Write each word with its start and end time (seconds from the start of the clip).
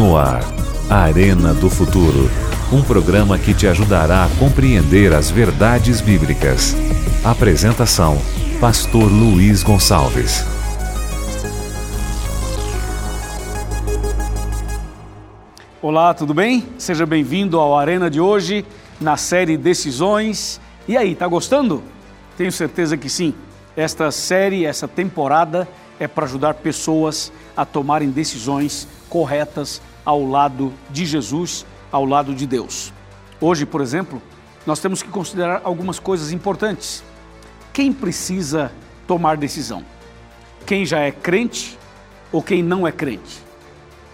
No 0.00 0.16
ar, 0.16 0.40
Arena 0.88 1.52
do 1.52 1.68
Futuro. 1.68 2.30
Um 2.72 2.82
programa 2.82 3.38
que 3.38 3.52
te 3.52 3.66
ajudará 3.66 4.24
a 4.24 4.28
compreender 4.38 5.12
as 5.12 5.30
verdades 5.30 6.00
bíblicas. 6.00 6.74
Apresentação: 7.22 8.16
Pastor 8.58 9.12
Luiz 9.12 9.62
Gonçalves. 9.62 10.42
Olá, 15.82 16.14
tudo 16.14 16.32
bem? 16.32 16.66
Seja 16.78 17.04
bem-vindo 17.04 17.60
ao 17.60 17.78
Arena 17.78 18.08
de 18.08 18.22
hoje, 18.22 18.64
na 18.98 19.18
série 19.18 19.58
Decisões. 19.58 20.58
E 20.88 20.96
aí, 20.96 21.14
tá 21.14 21.28
gostando? 21.28 21.82
Tenho 22.38 22.50
certeza 22.50 22.96
que 22.96 23.10
sim. 23.10 23.34
Esta 23.76 24.10
série, 24.10 24.64
essa 24.64 24.88
temporada 24.88 25.68
é 25.98 26.08
para 26.08 26.24
ajudar 26.24 26.54
pessoas 26.54 27.30
a 27.54 27.66
tomarem 27.66 28.08
decisões 28.08 28.88
corretas 29.10 29.82
ao 30.10 30.26
lado 30.26 30.72
de 30.90 31.06
Jesus, 31.06 31.64
ao 31.92 32.04
lado 32.04 32.34
de 32.34 32.44
Deus. 32.44 32.92
Hoje, 33.40 33.64
por 33.64 33.80
exemplo, 33.80 34.20
nós 34.66 34.80
temos 34.80 35.04
que 35.04 35.08
considerar 35.08 35.60
algumas 35.62 36.00
coisas 36.00 36.32
importantes. 36.32 37.04
Quem 37.72 37.92
precisa 37.92 38.72
tomar 39.06 39.36
decisão? 39.36 39.84
Quem 40.66 40.84
já 40.84 40.98
é 40.98 41.12
crente 41.12 41.78
ou 42.32 42.42
quem 42.42 42.60
não 42.60 42.88
é 42.88 42.90
crente? 42.90 43.40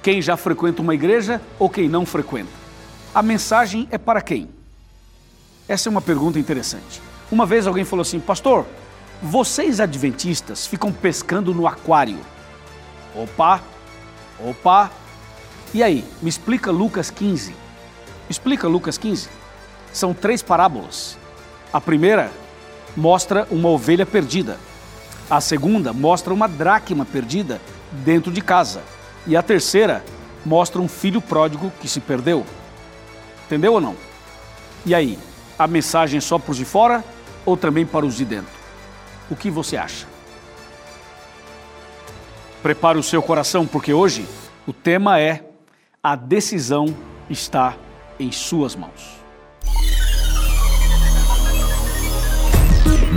Quem 0.03 0.21
já 0.21 0.37
frequenta 0.37 0.83
uma 0.83 0.95
igreja 0.95 1.41
ou 1.59 1.71
quem 1.71 1.89
não 1.89 2.05
frequenta? 2.05 2.53
A 3.15 3.23
mensagem 3.23 3.89
é 3.91 3.97
para 3.97 4.21
quem? 4.21 4.51
Essa 5.67 5.89
é 5.89 5.91
uma 5.91 6.03
pergunta 6.03 6.39
interessante. 6.39 7.01
Uma 7.33 7.47
vez 7.47 7.67
alguém 7.67 7.87
falou 7.87 8.03
assim, 8.03 8.21
pastor, 8.21 8.67
vocês 9.23 9.81
adventistas 9.81 10.67
ficam 10.67 10.93
pescando 10.93 11.55
no 11.55 11.67
aquário. 11.67 12.19
Opa, 13.15 13.63
opa. 14.39 14.91
E 15.77 15.83
aí, 15.83 16.03
me 16.23 16.31
explica 16.31 16.71
Lucas 16.71 17.11
15. 17.11 17.51
Me 17.51 17.57
explica 18.31 18.67
Lucas 18.67 18.97
15. 18.97 19.29
São 19.93 20.15
três 20.15 20.41
parábolas. 20.41 21.19
A 21.71 21.79
primeira 21.79 22.33
mostra 22.97 23.47
uma 23.51 23.69
ovelha 23.69 24.07
perdida. 24.07 24.59
A 25.29 25.39
segunda 25.39 25.93
mostra 25.93 26.33
uma 26.33 26.49
dracma 26.49 27.05
perdida 27.05 27.61
dentro 27.93 28.33
de 28.33 28.41
casa. 28.41 28.83
E 29.27 29.37
a 29.37 29.43
terceira 29.43 30.03
mostra 30.47 30.81
um 30.81 30.89
filho 30.89 31.21
pródigo 31.21 31.71
que 31.79 31.87
se 31.87 32.01
perdeu. 32.01 32.47
Entendeu 33.45 33.75
ou 33.75 33.81
não? 33.81 33.97
E 34.87 34.95
aí, 34.95 35.19
a 35.59 35.67
mensagem 35.67 36.23
só 36.23 36.39
para 36.39 36.53
os 36.53 36.57
de 36.57 36.65
fora 36.65 37.05
ou 37.45 37.55
também 37.55 37.85
para 37.85 38.07
os 38.07 38.17
de 38.17 38.25
dentro? 38.25 38.55
O 39.29 39.37
que 39.37 39.51
você 39.51 39.77
acha? 39.77 40.07
Prepare 42.63 42.97
o 42.97 43.03
seu 43.03 43.23
coração, 43.23 43.67
porque 43.67 43.93
hoje 43.93 44.27
o 44.67 44.73
tema 44.73 45.21
é 45.21 45.46
A 46.09 46.15
decisão 46.15 46.87
está 47.29 47.77
em 48.17 48.31
suas 48.31 48.77
mãos. 48.77 49.21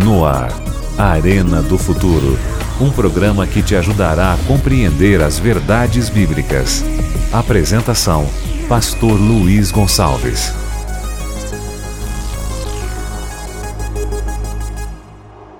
No 0.03 0.25
ar, 0.25 0.49
Arena 0.97 1.61
do 1.61 1.77
Futuro. 1.77 2.35
Um 2.81 2.91
programa 2.91 3.45
que 3.45 3.61
te 3.61 3.75
ajudará 3.75 4.33
a 4.33 4.37
compreender 4.47 5.21
as 5.21 5.37
verdades 5.37 6.09
bíblicas. 6.09 6.83
Apresentação: 7.31 8.25
Pastor 8.67 9.21
Luiz 9.21 9.71
Gonçalves. 9.71 10.51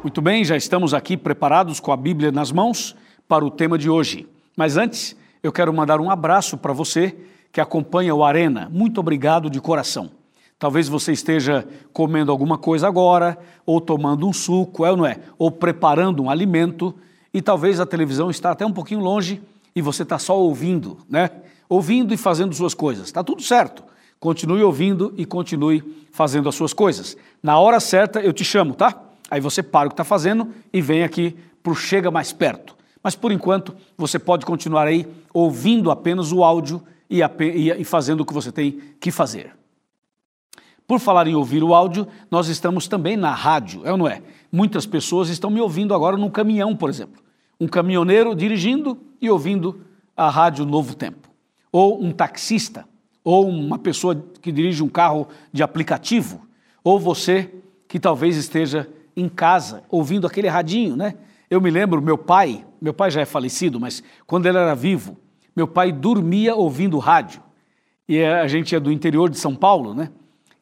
Muito 0.01 0.19
bem, 0.19 0.43
já 0.43 0.57
estamos 0.57 0.95
aqui 0.95 1.15
preparados 1.15 1.79
com 1.79 1.91
a 1.91 1.95
Bíblia 1.95 2.31
nas 2.31 2.51
mãos 2.51 2.95
para 3.27 3.45
o 3.45 3.51
tema 3.51 3.77
de 3.77 3.87
hoje. 3.87 4.27
Mas 4.57 4.77
antes, 4.77 5.15
eu 5.41 5.51
quero 5.51 5.73
mandar 5.73 5.99
um 5.99 6.09
abraço 6.09 6.57
para 6.57 6.73
você 6.73 7.15
que 7.51 7.61
acompanha 7.61 8.13
o 8.13 8.23
Arena. 8.23 8.69
Muito 8.71 8.99
obrigado 8.99 9.49
de 9.49 9.59
coração. 9.59 10.11
Talvez 10.57 10.89
você 10.89 11.13
esteja 11.13 11.65
comendo 11.93 12.31
alguma 12.31 12.57
coisa 12.57 12.87
agora, 12.87 13.37
ou 13.65 13.79
tomando 13.79 14.27
um 14.27 14.33
suco, 14.33 14.85
é 14.85 14.91
ou 14.91 14.97
não 14.97 15.05
é? 15.05 15.17
Ou 15.37 15.49
preparando 15.49 16.21
um 16.21 16.29
alimento, 16.29 16.93
e 17.33 17.41
talvez 17.41 17.79
a 17.79 17.85
televisão 17.85 18.29
está 18.29 18.51
até 18.51 18.65
um 18.65 18.73
pouquinho 18.73 18.99
longe 18.99 19.41
e 19.75 19.81
você 19.81 20.03
está 20.03 20.19
só 20.19 20.37
ouvindo, 20.37 20.97
né? 21.07 21.29
Ouvindo 21.69 22.13
e 22.13 22.17
fazendo 22.17 22.53
suas 22.53 22.73
coisas. 22.73 23.05
Está 23.05 23.23
tudo 23.23 23.41
certo. 23.41 23.83
Continue 24.19 24.63
ouvindo 24.63 25.13
e 25.15 25.25
continue 25.25 25.81
fazendo 26.11 26.49
as 26.49 26.55
suas 26.55 26.73
coisas. 26.73 27.15
Na 27.41 27.57
hora 27.57 27.79
certa 27.79 28.19
eu 28.19 28.33
te 28.33 28.43
chamo, 28.43 28.73
tá? 28.73 29.01
Aí 29.31 29.39
você 29.39 29.63
para 29.63 29.87
o 29.87 29.89
que 29.89 29.93
está 29.93 30.03
fazendo 30.03 30.49
e 30.73 30.81
vem 30.81 31.03
aqui 31.03 31.37
para 31.61 31.71
o 31.71 31.75
Chega 31.75 32.11
Mais 32.11 32.33
Perto. 32.33 32.75
Mas 33.03 33.15
por 33.15 33.31
enquanto 33.31 33.75
você 33.97 34.19
pode 34.19 34.45
continuar 34.45 34.87
aí 34.87 35.07
ouvindo 35.33 35.89
apenas 35.91 36.31
o 36.31 36.43
áudio 36.43 36.83
e, 37.09 37.21
e 37.21 37.83
fazendo 37.83 38.21
o 38.21 38.25
que 38.25 38.33
você 38.33 38.51
tem 38.51 38.79
que 38.99 39.11
fazer. 39.11 39.55
Por 40.85 40.99
falar 40.99 41.27
em 41.27 41.35
ouvir 41.35 41.63
o 41.63 41.73
áudio, 41.73 42.07
nós 42.31 42.47
estamos 42.47 42.87
também 42.87 43.15
na 43.15 43.31
rádio, 43.31 43.85
é 43.85 43.91
ou 43.91 43.97
não 43.97 44.07
é? 44.07 44.23
Muitas 44.51 44.85
pessoas 44.85 45.29
estão 45.29 45.49
me 45.49 45.61
ouvindo 45.61 45.93
agora 45.93 46.17
num 46.17 46.29
caminhão, 46.29 46.75
por 46.75 46.89
exemplo. 46.89 47.21
Um 47.59 47.67
caminhoneiro 47.67 48.35
dirigindo 48.35 48.97
e 49.21 49.29
ouvindo 49.29 49.81
a 50.17 50.29
rádio 50.29 50.65
Novo 50.65 50.95
Tempo. 50.95 51.29
Ou 51.71 52.03
um 52.03 52.11
taxista, 52.11 52.87
ou 53.23 53.47
uma 53.47 53.77
pessoa 53.77 54.15
que 54.41 54.51
dirige 54.51 54.81
um 54.81 54.89
carro 54.89 55.27
de 55.53 55.61
aplicativo, 55.61 56.41
ou 56.83 56.99
você 56.99 57.53
que 57.87 57.99
talvez 57.99 58.35
esteja 58.35 58.89
em 59.15 59.29
casa 59.29 59.83
ouvindo 59.89 60.25
aquele 60.25 60.47
radinho, 60.47 60.95
né? 60.95 61.15
Eu 61.49 61.59
me 61.59 61.71
lembro, 61.71 62.01
meu 62.01 62.17
pai, 62.17 62.65
meu 62.79 62.93
pai 62.93 63.09
já 63.09 63.21
é 63.21 63.25
falecido, 63.25 63.79
mas 63.79 64.03
quando 64.27 64.45
ele 64.45 64.57
era 64.57 64.75
vivo, 64.75 65.17
meu 65.55 65.67
pai 65.67 65.91
dormia 65.91 66.55
ouvindo 66.55 66.97
rádio. 66.99 67.41
E 68.07 68.23
a 68.23 68.47
gente 68.47 68.75
é 68.75 68.79
do 68.79 68.91
interior 68.91 69.29
de 69.29 69.37
São 69.37 69.55
Paulo, 69.55 69.93
né? 69.93 70.11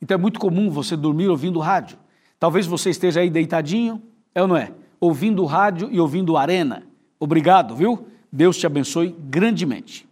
Então 0.02 0.16
é 0.16 0.18
muito 0.18 0.40
comum 0.40 0.70
você 0.70 0.96
dormir 0.96 1.28
ouvindo 1.28 1.60
rádio. 1.60 1.98
Talvez 2.40 2.66
você 2.66 2.90
esteja 2.90 3.20
aí 3.20 3.30
deitadinho, 3.30 4.02
é 4.34 4.42
ou 4.42 4.48
não 4.48 4.56
é? 4.56 4.72
Ouvindo 5.00 5.44
rádio 5.46 5.90
e 5.92 6.00
ouvindo 6.00 6.38
arena. 6.38 6.84
Obrigado, 7.20 7.76
viu? 7.76 8.08
Deus 8.32 8.58
te 8.58 8.66
abençoe 8.66 9.16
grandemente. 9.20 10.08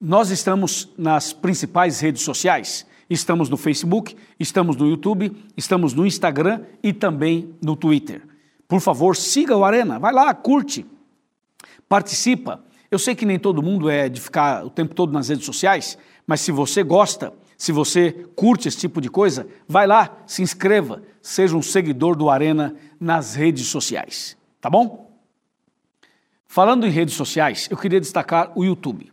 Nós 0.00 0.30
estamos 0.30 0.92
nas 0.98 1.32
principais 1.32 2.00
redes 2.00 2.22
sociais. 2.22 2.86
Estamos 3.08 3.48
no 3.48 3.56
Facebook, 3.56 4.16
estamos 4.38 4.76
no 4.76 4.88
YouTube, 4.88 5.34
estamos 5.56 5.94
no 5.94 6.04
Instagram 6.04 6.62
e 6.82 6.92
também 6.92 7.54
no 7.62 7.76
Twitter. 7.76 8.22
Por 8.68 8.80
favor, 8.80 9.16
siga 9.16 9.56
o 9.56 9.64
Arena, 9.64 9.98
vai 9.98 10.12
lá, 10.12 10.32
curte, 10.34 10.84
participa. 11.88 12.64
Eu 12.90 12.98
sei 12.98 13.14
que 13.14 13.26
nem 13.26 13.38
todo 13.38 13.62
mundo 13.62 13.88
é 13.88 14.08
de 14.08 14.20
ficar 14.20 14.64
o 14.64 14.70
tempo 14.70 14.94
todo 14.94 15.12
nas 15.12 15.28
redes 15.28 15.44
sociais, 15.44 15.98
mas 16.26 16.40
se 16.40 16.50
você 16.50 16.82
gosta, 16.82 17.32
se 17.56 17.72
você 17.72 18.26
curte 18.34 18.68
esse 18.68 18.78
tipo 18.78 19.00
de 19.00 19.08
coisa, 19.08 19.46
vai 19.68 19.86
lá, 19.86 20.18
se 20.26 20.42
inscreva, 20.42 21.02
seja 21.22 21.56
um 21.56 21.62
seguidor 21.62 22.16
do 22.16 22.28
Arena 22.28 22.74
nas 22.98 23.34
redes 23.34 23.66
sociais, 23.66 24.36
tá 24.60 24.68
bom? 24.68 25.10
Falando 26.46 26.86
em 26.86 26.90
redes 26.90 27.14
sociais, 27.14 27.68
eu 27.70 27.76
queria 27.76 28.00
destacar 28.00 28.52
o 28.54 28.64
YouTube. 28.64 29.12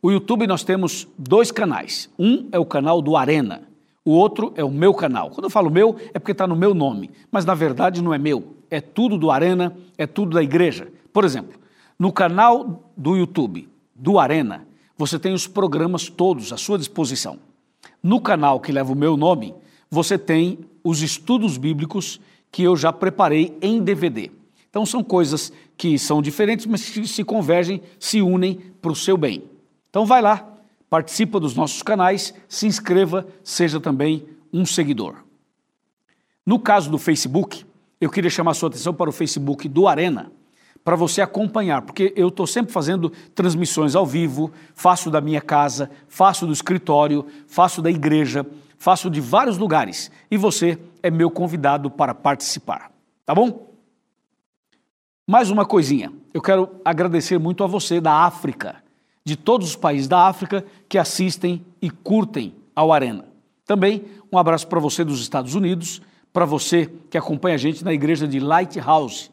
O 0.00 0.10
YouTube 0.10 0.46
nós 0.46 0.64
temos 0.64 1.06
dois 1.16 1.52
canais. 1.52 2.10
Um 2.18 2.48
é 2.50 2.58
o 2.58 2.66
canal 2.66 3.00
do 3.00 3.16
Arena, 3.16 3.62
o 4.04 4.10
outro 4.10 4.52
é 4.56 4.64
o 4.64 4.70
meu 4.70 4.92
canal. 4.92 5.30
Quando 5.30 5.44
eu 5.44 5.50
falo 5.50 5.70
meu, 5.70 5.96
é 6.12 6.18
porque 6.18 6.32
está 6.32 6.46
no 6.46 6.56
meu 6.56 6.74
nome, 6.74 7.10
mas 7.30 7.44
na 7.44 7.54
verdade 7.54 8.02
não 8.02 8.12
é 8.12 8.18
meu. 8.18 8.56
É 8.72 8.80
tudo 8.80 9.18
do 9.18 9.30
Arena, 9.30 9.76
é 9.98 10.06
tudo 10.06 10.32
da 10.32 10.42
igreja. 10.42 10.90
Por 11.12 11.26
exemplo, 11.26 11.60
no 11.98 12.10
canal 12.10 12.90
do 12.96 13.14
YouTube 13.14 13.68
do 13.94 14.18
Arena, 14.18 14.66
você 14.96 15.18
tem 15.18 15.34
os 15.34 15.46
programas 15.46 16.08
todos 16.08 16.54
à 16.54 16.56
sua 16.56 16.78
disposição. 16.78 17.38
No 18.02 18.18
canal 18.18 18.60
que 18.60 18.72
leva 18.72 18.90
o 18.90 18.96
meu 18.96 19.14
nome, 19.14 19.54
você 19.90 20.16
tem 20.16 20.60
os 20.82 21.02
estudos 21.02 21.58
bíblicos 21.58 22.18
que 22.50 22.62
eu 22.62 22.74
já 22.74 22.90
preparei 22.90 23.58
em 23.60 23.82
DVD. 23.82 24.30
Então 24.70 24.86
são 24.86 25.04
coisas 25.04 25.52
que 25.76 25.98
são 25.98 26.22
diferentes, 26.22 26.64
mas 26.64 26.88
que 26.88 27.06
se 27.06 27.22
convergem, 27.24 27.82
se 27.98 28.22
unem 28.22 28.58
para 28.80 28.92
o 28.92 28.96
seu 28.96 29.18
bem. 29.18 29.44
Então 29.90 30.06
vai 30.06 30.22
lá, 30.22 30.50
participa 30.88 31.38
dos 31.38 31.54
nossos 31.54 31.82
canais, 31.82 32.32
se 32.48 32.66
inscreva, 32.66 33.26
seja 33.44 33.78
também 33.78 34.24
um 34.50 34.64
seguidor. 34.64 35.16
No 36.46 36.58
caso 36.58 36.90
do 36.90 36.96
Facebook, 36.96 37.66
eu 38.02 38.10
queria 38.10 38.28
chamar 38.28 38.54
sua 38.54 38.68
atenção 38.68 38.92
para 38.92 39.08
o 39.08 39.12
Facebook 39.12 39.68
do 39.68 39.86
Arena, 39.86 40.32
para 40.82 40.96
você 40.96 41.22
acompanhar, 41.22 41.82
porque 41.82 42.12
eu 42.16 42.26
estou 42.26 42.48
sempre 42.48 42.72
fazendo 42.72 43.10
transmissões 43.32 43.94
ao 43.94 44.04
vivo, 44.04 44.50
faço 44.74 45.08
da 45.08 45.20
minha 45.20 45.40
casa, 45.40 45.88
faço 46.08 46.44
do 46.44 46.52
escritório, 46.52 47.24
faço 47.46 47.80
da 47.80 47.88
igreja, 47.88 48.44
faço 48.76 49.08
de 49.08 49.20
vários 49.20 49.56
lugares 49.56 50.10
e 50.28 50.36
você 50.36 50.76
é 51.00 51.12
meu 51.12 51.30
convidado 51.30 51.88
para 51.88 52.12
participar, 52.12 52.90
tá 53.24 53.32
bom? 53.32 53.70
Mais 55.24 55.48
uma 55.48 55.64
coisinha, 55.64 56.12
eu 56.34 56.42
quero 56.42 56.70
agradecer 56.84 57.38
muito 57.38 57.62
a 57.62 57.68
você 57.68 58.00
da 58.00 58.24
África 58.24 58.82
de 59.24 59.36
todos 59.36 59.68
os 59.68 59.76
países 59.76 60.08
da 60.08 60.26
África 60.26 60.64
que 60.88 60.98
assistem 60.98 61.64
e 61.80 61.88
curtem 61.88 62.52
ao 62.74 62.92
Arena. 62.92 63.26
Também 63.64 64.02
um 64.32 64.36
abraço 64.36 64.66
para 64.66 64.80
você 64.80 65.04
dos 65.04 65.20
Estados 65.20 65.54
Unidos, 65.54 66.02
para 66.32 66.44
você 66.44 66.90
que 67.10 67.18
acompanha 67.18 67.54
a 67.54 67.58
gente 67.58 67.84
na 67.84 67.92
igreja 67.92 68.26
de 68.26 68.40
Lighthouse, 68.40 69.30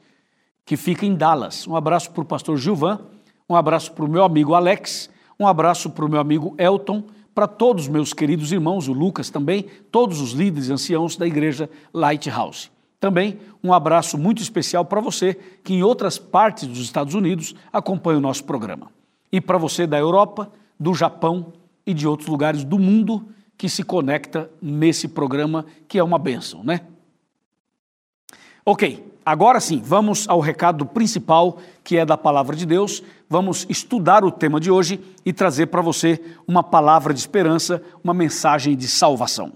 que 0.65 0.75
fica 0.75 1.05
em 1.05 1.15
Dallas. 1.15 1.67
Um 1.67 1.75
abraço 1.75 2.11
para 2.11 2.21
o 2.21 2.25
pastor 2.25 2.57
Gilvan, 2.57 2.99
um 3.47 3.55
abraço 3.55 3.91
para 3.93 4.05
o 4.05 4.09
meu 4.09 4.23
amigo 4.23 4.53
Alex, 4.53 5.09
Um 5.39 5.47
abraço 5.47 5.89
para 5.89 6.03
o 6.03 6.09
meu 6.09 6.19
amigo 6.19 6.53
Elton, 6.57 7.01
para 7.33 7.47
todos 7.47 7.83
os 7.83 7.87
meus 7.87 8.11
queridos 8.11 8.51
irmãos, 8.51 8.89
o 8.89 8.93
Lucas 8.93 9.29
também, 9.29 9.65
todos 9.89 10.19
os 10.19 10.33
líderes 10.33 10.69
anciãos 10.69 11.15
da 11.15 11.25
igreja 11.25 11.69
Lighthouse. 11.93 12.69
Também 12.99 13.39
um 13.63 13.71
abraço 13.71 14.17
muito 14.17 14.41
especial 14.41 14.83
para 14.83 14.99
você 14.99 15.35
que 15.63 15.73
em 15.73 15.81
outras 15.81 16.17
partes 16.17 16.67
dos 16.67 16.79
Estados 16.79 17.13
Unidos 17.13 17.55
acompanha 17.71 18.17
o 18.17 18.21
nosso 18.21 18.43
programa. 18.43 18.91
E 19.31 19.39
para 19.39 19.57
você 19.57 19.87
da 19.87 19.97
Europa, 19.97 20.51
do 20.77 20.93
Japão 20.93 21.53
e 21.85 21.93
de 21.93 22.05
outros 22.05 22.27
lugares 22.27 22.65
do 22.65 22.77
mundo 22.77 23.25
que 23.59 23.67
se 23.67 23.83
conecta 23.83 24.49
nesse 24.61 25.05
programa, 25.05 25.65
que 25.85 25.99
é 25.99 26.03
uma 26.03 26.17
bênção, 26.17 26.63
né? 26.63 26.79
Ok, 28.65 29.05
agora 29.25 29.59
sim, 29.59 29.81
vamos 29.83 30.29
ao 30.29 30.39
recado 30.39 30.85
principal, 30.85 31.59
que 31.83 31.97
é 31.97 32.05
da 32.05 32.15
palavra 32.15 32.55
de 32.55 32.65
Deus. 32.65 33.03
Vamos 33.29 33.65
estudar 33.67 34.23
o 34.23 34.31
tema 34.31 34.61
de 34.61 34.71
hoje 34.71 35.01
e 35.25 35.33
trazer 35.33 35.65
para 35.65 35.81
você 35.81 36.23
uma 36.47 36.63
palavra 36.63 37.13
de 37.13 37.19
esperança, 37.19 37.83
uma 38.01 38.13
mensagem 38.13 38.77
de 38.77 38.87
salvação. 38.87 39.51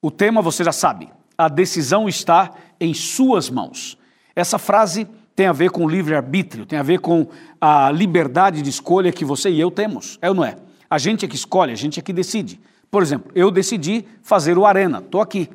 O 0.00 0.10
tema 0.10 0.40
você 0.40 0.64
já 0.64 0.72
sabe, 0.72 1.10
a 1.36 1.48
decisão 1.48 2.08
está 2.08 2.50
em 2.80 2.94
suas 2.94 3.50
mãos. 3.50 3.98
Essa 4.34 4.58
frase 4.58 5.06
tem 5.34 5.48
a 5.48 5.52
ver 5.52 5.70
com 5.70 5.86
livre-arbítrio, 5.86 6.64
tem 6.64 6.78
a 6.78 6.82
ver 6.82 6.98
com 6.98 7.26
a 7.60 7.90
liberdade 7.90 8.62
de 8.62 8.70
escolha 8.70 9.12
que 9.12 9.22
você 9.22 9.50
e 9.50 9.60
eu 9.60 9.70
temos, 9.70 10.18
é 10.22 10.30
ou 10.30 10.34
não 10.34 10.44
é? 10.44 10.56
A 10.88 10.98
gente 10.98 11.24
é 11.24 11.28
que 11.28 11.36
escolhe, 11.36 11.72
a 11.72 11.76
gente 11.76 11.98
é 11.98 12.02
que 12.02 12.12
decide. 12.12 12.60
Por 12.90 13.02
exemplo, 13.02 13.30
eu 13.34 13.50
decidi 13.50 14.04
fazer 14.22 14.56
o 14.56 14.64
Arena, 14.64 14.98
estou 14.98 15.20
aqui. 15.20 15.50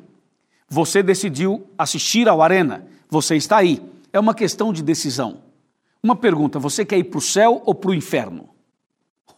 Você 0.68 1.02
decidiu 1.02 1.66
assistir 1.76 2.28
ao 2.28 2.42
Arena, 2.42 2.86
você 3.08 3.36
está 3.36 3.58
aí. 3.58 3.82
É 4.12 4.20
uma 4.20 4.34
questão 4.34 4.72
de 4.72 4.82
decisão. 4.82 5.42
Uma 6.02 6.16
pergunta: 6.16 6.58
você 6.58 6.84
quer 6.84 6.98
ir 6.98 7.04
para 7.04 7.18
o 7.18 7.22
céu 7.22 7.62
ou 7.64 7.74
para 7.74 7.90
o 7.90 7.94
inferno? 7.94 8.48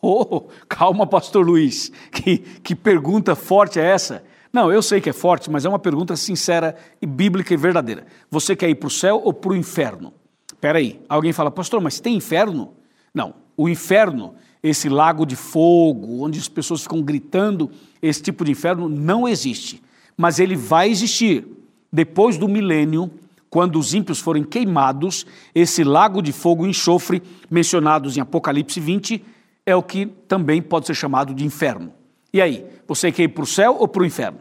Oh, 0.06 0.49
calma, 0.69 1.06
Pastor 1.06 1.46
Luiz, 1.46 1.91
que, 2.12 2.37
que 2.37 2.75
pergunta 2.75 3.35
forte 3.35 3.81
é 3.81 3.87
essa? 3.87 4.23
Não, 4.52 4.70
eu 4.70 4.82
sei 4.82 5.00
que 5.00 5.08
é 5.08 5.14
forte, 5.14 5.50
mas 5.50 5.64
é 5.64 5.69
uma 5.69 5.79
pergunta 5.79 6.14
sincera 6.14 6.76
e 7.00 7.06
bíblica 7.06 7.55
e 7.55 7.56
verdadeira. 7.56 8.06
Você 8.31 8.55
quer 8.55 8.69
ir 8.69 8.75
para 8.75 8.87
o 8.87 8.90
céu 8.90 9.23
ou 9.25 9.32
para 9.32 9.52
o 9.52 9.56
inferno? 9.56 10.12
Espera 10.47 10.79
aí, 10.79 11.02
alguém 11.08 11.32
fala, 11.32 11.50
pastor, 11.50 11.81
mas 11.81 12.00
tem 12.00 12.17
inferno? 12.17 12.75
Não, 13.14 13.35
o 13.56 13.67
inferno, 13.67 14.35
esse 14.64 14.88
lago 14.88 15.26
de 15.26 15.37
fogo, 15.37 16.25
onde 16.25 16.38
as 16.38 16.49
pessoas 16.49 16.82
ficam 16.84 17.02
gritando, 17.02 17.70
esse 18.00 18.22
tipo 18.22 18.46
de 18.46 18.52
inferno 18.52 18.88
não 18.88 19.28
existe. 19.28 19.82
Mas 20.16 20.38
ele 20.38 20.56
vai 20.56 20.88
existir. 20.88 21.46
Depois 21.93 22.38
do 22.38 22.49
milênio, 22.49 23.11
quando 23.50 23.78
os 23.78 23.93
ímpios 23.93 24.20
forem 24.20 24.43
queimados, 24.43 25.26
esse 25.55 25.84
lago 25.84 26.22
de 26.22 26.32
fogo 26.32 26.64
e 26.64 26.70
enxofre, 26.70 27.22
mencionados 27.50 28.16
em 28.16 28.20
Apocalipse 28.20 28.81
20, 28.81 29.22
é 29.66 29.76
o 29.76 29.82
que 29.82 30.06
também 30.06 30.62
pode 30.62 30.87
ser 30.87 30.94
chamado 30.94 31.34
de 31.34 31.44
inferno. 31.44 31.93
E 32.32 32.40
aí, 32.40 32.64
você 32.88 33.12
quer 33.12 33.25
ir 33.25 33.28
para 33.28 33.44
o 33.44 33.46
céu 33.46 33.76
ou 33.78 33.87
para 33.87 34.02
o 34.02 34.06
inferno? 34.06 34.40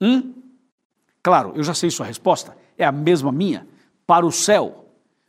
Hum? 0.00 0.32
Claro, 1.22 1.52
eu 1.54 1.62
já 1.62 1.74
sei 1.74 1.90
sua 1.90 2.06
resposta. 2.06 2.56
É 2.78 2.86
a 2.86 2.90
mesma 2.90 3.30
minha. 3.30 3.66
Para 4.06 4.24
o 4.24 4.32
céu. 4.32 4.86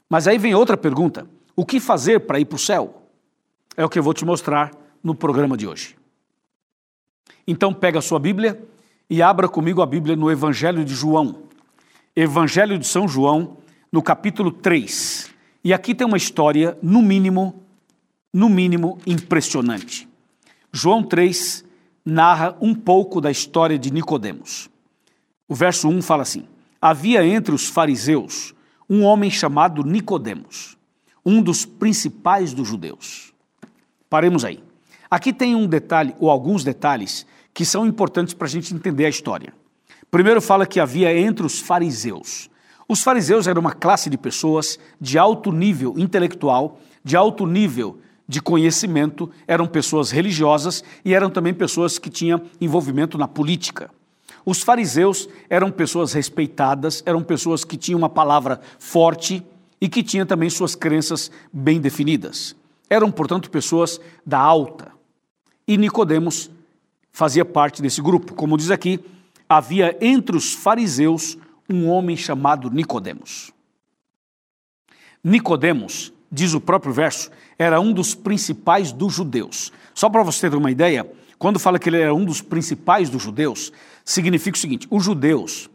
Mas 0.10 0.30
aí 0.30 0.38
vem 0.38 0.56
outra 0.56 0.78
pergunta: 0.78 1.28
o 1.56 1.66
que 1.66 1.80
fazer 1.80 2.22
para 2.22 2.40
ir 2.40 2.46
para 2.46 2.56
o 2.56 2.60
céu? 2.60 3.03
É 3.76 3.84
o 3.84 3.90
que 3.90 3.98
eu 3.98 4.04
vou 4.04 4.14
te 4.14 4.24
mostrar 4.24 4.72
no 5.04 5.16
programa 5.16 5.58
de 5.58 5.68
hoje. 5.68 5.96
Então, 7.48 7.74
pega 7.74 8.00
a 8.00 8.02
sua 8.02 8.20
Bíblia 8.20 8.64
e 9.10 9.22
abra 9.22 9.50
comigo 9.50 9.82
a 9.82 9.86
Bíblia 9.86 10.16
no 10.16 10.32
Evangelho 10.32 10.86
de 10.86 10.94
João. 10.94 11.44
Evangelho 12.16 12.78
de 12.78 12.88
São 12.88 13.08
João, 13.08 13.58
no 13.92 14.02
capítulo 14.02 14.52
3. 14.52 15.32
E 15.64 15.74
aqui 15.74 15.96
tem 15.96 16.06
uma 16.06 16.18
história, 16.18 16.78
no 16.82 17.02
mínimo, 17.02 17.64
no 18.32 18.48
mínimo, 18.48 19.00
impressionante. 19.06 20.08
João 20.72 21.04
3, 21.04 21.66
narra 22.06 22.56
um 22.62 22.76
pouco 22.76 23.20
da 23.20 23.32
história 23.32 23.78
de 23.78 23.92
Nicodemos. 23.92 24.70
O 25.48 25.56
verso 25.56 25.88
1 25.90 26.02
fala 26.02 26.22
assim: 26.22 26.46
Havia 26.80 27.26
entre 27.26 27.54
os 27.54 27.68
fariseus 27.68 28.54
um 28.90 29.04
homem 29.04 29.32
chamado 29.32 29.84
Nicodemos, 29.84 30.78
um 31.26 31.42
dos 31.42 31.66
principais 31.66 32.54
dos 32.54 32.68
judeus. 32.68 33.33
Paremos 34.14 34.46
aí. 34.46 34.60
Aqui 35.10 35.34
tem 35.34 35.56
um 35.56 35.66
detalhe, 35.66 36.14
ou 36.20 36.30
alguns 36.30 36.64
detalhes, 36.64 37.26
que 37.52 37.66
são 37.66 37.84
importantes 37.84 38.36
para 38.36 38.46
a 38.46 38.50
gente 38.50 38.72
entender 38.72 39.08
a 39.08 39.10
história. 39.10 39.52
Primeiro 40.12 40.40
fala 40.40 40.68
que 40.68 40.80
havia 40.80 41.18
entre 41.18 41.44
os 41.44 41.60
fariseus. 41.60 42.48
Os 42.88 43.02
fariseus 43.02 43.48
eram 43.48 43.60
uma 43.60 43.72
classe 43.72 44.12
de 44.12 44.18
pessoas 44.20 44.78
de 45.02 45.18
alto 45.18 45.52
nível 45.52 45.96
intelectual, 45.98 46.80
de 47.04 47.18
alto 47.18 47.48
nível 47.48 47.98
de 48.28 48.40
conhecimento, 48.40 49.32
eram 49.48 49.66
pessoas 49.66 50.12
religiosas 50.12 50.84
e 51.04 51.16
eram 51.16 51.32
também 51.32 51.52
pessoas 51.52 51.98
que 51.98 52.12
tinham 52.12 52.40
envolvimento 52.62 53.18
na 53.18 53.28
política. 53.28 53.90
Os 54.46 54.62
fariseus 54.62 55.28
eram 55.50 55.72
pessoas 55.72 56.14
respeitadas, 56.14 57.02
eram 57.04 57.24
pessoas 57.24 57.66
que 57.66 57.78
tinham 57.78 57.98
uma 57.98 58.10
palavra 58.10 58.62
forte 58.78 59.44
e 59.82 59.90
que 59.90 60.04
tinham 60.04 60.28
também 60.28 60.52
suas 60.52 60.76
crenças 60.76 61.32
bem 61.52 61.82
definidas. 61.82 62.56
Eram, 62.94 63.12
portanto, 63.12 63.50
pessoas 63.50 64.00
da 64.24 64.38
alta. 64.38 64.92
E 65.68 65.78
Nicodemos 65.78 66.52
fazia 67.12 67.44
parte 67.44 67.82
desse 67.82 68.00
grupo. 68.04 68.36
Como 68.36 68.56
diz 68.56 68.70
aqui, 68.70 69.00
havia 69.50 69.98
entre 70.00 70.38
os 70.38 70.54
fariseus 70.54 71.36
um 71.68 71.90
homem 71.90 72.16
chamado 72.16 72.70
Nicodemos. 72.70 73.52
Nicodemos, 75.24 76.14
diz 76.32 76.54
o 76.54 76.62
próprio 76.62 76.94
verso, 76.94 77.32
era 77.58 77.82
um 77.82 77.92
dos 77.92 78.14
principais 78.14 78.92
dos 78.92 79.12
judeus. 79.12 79.74
Só 79.96 80.08
para 80.08 80.22
você 80.22 80.48
ter 80.48 80.56
uma 80.56 80.70
ideia, 80.70 81.12
quando 81.40 81.58
fala 81.60 81.80
que 81.80 81.90
ele 81.90 82.00
era 82.00 82.14
um 82.14 82.24
dos 82.24 82.42
principais 82.42 83.10
dos 83.10 83.24
judeus, 83.24 83.74
significa 84.06 84.56
o 84.56 84.62
seguinte: 84.62 84.88
os 84.92 85.04
judeus, 85.04 85.68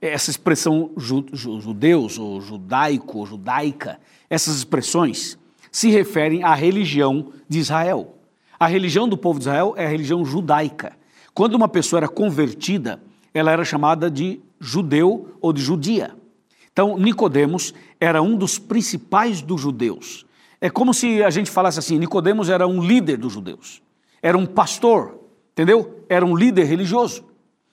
essa 0.00 0.32
expressão 0.32 0.90
ju, 0.96 1.24
ju, 1.32 1.60
judeus 1.60 2.18
ou 2.18 2.40
judaico 2.40 3.18
ou 3.18 3.26
judaica, 3.26 4.00
essas 4.28 4.56
expressões 4.56 5.38
se 5.70 5.90
referem 5.90 6.42
à 6.42 6.54
religião 6.54 7.32
de 7.48 7.58
Israel. 7.58 8.14
A 8.58 8.66
religião 8.66 9.08
do 9.08 9.16
povo 9.16 9.38
de 9.38 9.44
Israel 9.44 9.74
é 9.76 9.86
a 9.86 9.88
religião 9.88 10.24
judaica. 10.24 10.96
Quando 11.34 11.54
uma 11.54 11.68
pessoa 11.68 12.00
era 12.00 12.08
convertida, 12.08 13.00
ela 13.34 13.50
era 13.50 13.64
chamada 13.64 14.10
de 14.10 14.40
judeu 14.58 15.36
ou 15.40 15.52
de 15.52 15.60
judia. 15.60 16.14
Então, 16.72 16.98
Nicodemos 16.98 17.74
era 18.00 18.22
um 18.22 18.36
dos 18.36 18.58
principais 18.58 19.42
dos 19.42 19.60
judeus. 19.60 20.26
É 20.60 20.70
como 20.70 20.94
se 20.94 21.22
a 21.22 21.30
gente 21.30 21.50
falasse 21.50 21.78
assim: 21.78 21.98
Nicodemos 21.98 22.48
era 22.48 22.66
um 22.66 22.82
líder 22.82 23.18
dos 23.18 23.32
judeus, 23.32 23.82
era 24.22 24.36
um 24.36 24.46
pastor, 24.46 25.20
entendeu? 25.52 26.04
Era 26.08 26.24
um 26.24 26.34
líder 26.34 26.64
religioso. 26.64 27.24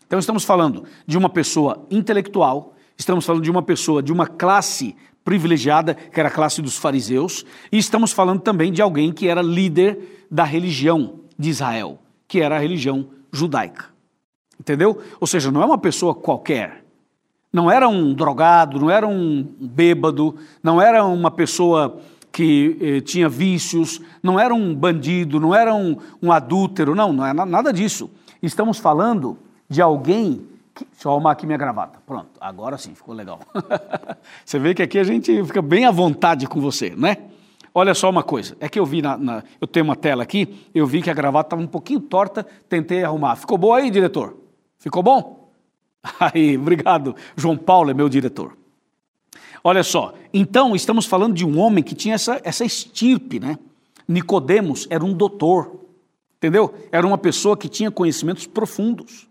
Então 0.06 0.20
estamos 0.20 0.44
falando 0.44 0.84
de 1.08 1.18
uma 1.18 1.30
pessoa 1.30 1.88
intelectual, 1.90 2.76
estamos 2.98 3.26
falando 3.26 3.44
de 3.44 3.50
uma 3.50 3.64
pessoa 3.64 4.04
de 4.04 4.12
uma 4.12 4.28
classe 4.28 4.96
privilegiada, 5.24 5.94
que 5.94 6.20
era 6.20 6.30
a 6.30 6.32
classe 6.32 6.62
dos 6.62 6.78
fariseus, 6.78 7.46
e 7.72 7.78
estamos 7.78 8.12
falando 8.12 8.42
também 8.42 8.72
de 8.72 8.82
alguém 8.82 9.12
que 9.12 9.28
era 9.28 9.42
líder 9.42 10.26
da 10.30 10.44
religião 10.44 11.20
de 11.38 11.50
Israel, 11.50 12.00
que 12.28 12.42
era 12.42 12.56
a 12.56 12.60
religião 12.60 13.08
judaica. 13.32 13.86
Entendeu? 14.60 15.02
Ou 15.20 15.28
seja, 15.28 15.52
não 15.52 15.62
é 15.62 15.66
uma 15.66 15.78
pessoa 15.78 16.14
qualquer. 16.14 16.84
Não 17.52 17.70
era 17.70 17.88
um 17.88 18.14
drogado, 18.14 18.80
não 18.80 18.90
era 18.90 19.08
um 19.08 19.48
bêbado, 19.60 20.36
não 20.62 20.82
era 20.82 21.06
uma 21.06 21.30
pessoa 21.30 22.00
que 22.32 22.78
eh, 22.82 23.02
tinha 23.02 23.30
vícios, 23.30 24.02
não 24.24 24.40
era 24.40 24.54
um 24.54 24.74
bandido, 24.74 25.40
não 25.40 25.54
era 25.54 25.74
um, 25.74 25.98
um 26.22 26.32
adúltero, 26.32 26.96
não, 26.96 27.14
não 27.14 27.26
é 27.26 27.32
nada 27.32 27.72
disso. 27.72 28.10
Estamos 28.42 28.80
falando 28.80 29.38
de 29.70 29.82
alguém. 29.82 30.42
Deixa 30.76 31.08
eu 31.08 31.12
arrumar 31.12 31.32
aqui 31.32 31.46
minha 31.46 31.58
gravata. 31.58 32.00
Pronto, 32.06 32.30
agora 32.42 32.78
sim, 32.78 32.96
ficou 32.96 33.14
legal. 33.14 33.40
você 34.44 34.58
vê 34.58 34.74
que 34.74 34.82
aqui 34.82 34.98
a 34.98 35.04
gente 35.04 35.44
fica 35.44 35.62
bem 35.62 35.86
à 35.86 35.92
vontade 35.92 36.48
com 36.48 36.60
você, 36.60 36.94
né? 36.96 37.18
Olha 37.76 37.94
só 37.94 38.10
uma 38.10 38.24
coisa, 38.24 38.56
é 38.60 38.70
que 38.70 38.80
eu 38.80 38.86
vi 38.86 39.02
na, 39.02 39.18
na 39.18 39.44
eu 39.60 39.68
tenho 39.68 39.84
uma 39.84 39.96
tela 39.96 40.22
aqui, 40.22 40.68
eu 40.76 40.86
vi 40.86 41.02
que 41.02 41.10
a 41.10 41.14
gravata 41.14 41.48
estava 41.48 41.62
um 41.62 41.68
pouquinho 41.68 42.00
torta, 42.00 42.46
tentei 42.70 43.04
arrumar. 43.04 43.36
Ficou 43.36 43.58
boa 43.58 43.78
aí, 43.78 43.90
diretor? 43.90 44.38
Ficou 44.78 45.02
bom? 45.02 45.52
Aí, 46.20 46.58
obrigado. 46.58 47.16
João 47.38 47.56
Paulo 47.56 47.90
é 47.90 47.94
meu 47.94 48.10
diretor. 48.10 48.58
Olha 49.64 49.82
só, 49.82 50.14
então 50.34 50.76
estamos 50.76 51.06
falando 51.06 51.34
de 51.34 51.46
um 51.46 51.58
homem 51.58 51.82
que 51.82 51.96
tinha 51.96 52.16
essa, 52.16 52.42
essa 52.44 52.66
estirpe, 52.66 53.40
né? 53.40 53.58
Nicodemos 54.06 54.86
era 54.90 55.06
um 55.06 55.14
doutor, 55.14 55.80
entendeu? 56.36 56.74
Era 56.92 57.08
uma 57.08 57.18
pessoa 57.18 57.56
que 57.56 57.70
tinha 57.70 57.90
conhecimentos 57.90 58.46
profundos. 58.46 59.30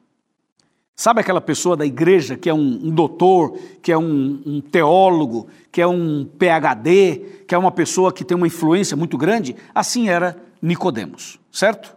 Sabe 0.94 1.20
aquela 1.20 1.40
pessoa 1.40 1.76
da 1.76 1.86
igreja 1.86 2.36
que 2.36 2.48
é 2.48 2.54
um, 2.54 2.80
um 2.84 2.90
doutor, 2.90 3.58
que 3.80 3.90
é 3.90 3.98
um, 3.98 4.42
um, 4.44 4.60
teólogo, 4.60 5.48
que 5.70 5.80
é 5.80 5.86
um 5.86 6.24
PhD, 6.24 7.44
que 7.48 7.54
é 7.54 7.58
uma 7.58 7.72
pessoa 7.72 8.12
que 8.12 8.24
tem 8.24 8.36
uma 8.36 8.46
influência 8.46 8.96
muito 8.96 9.16
grande? 9.16 9.56
Assim 9.74 10.08
era 10.08 10.36
Nicodemos, 10.60 11.40
certo? 11.50 11.96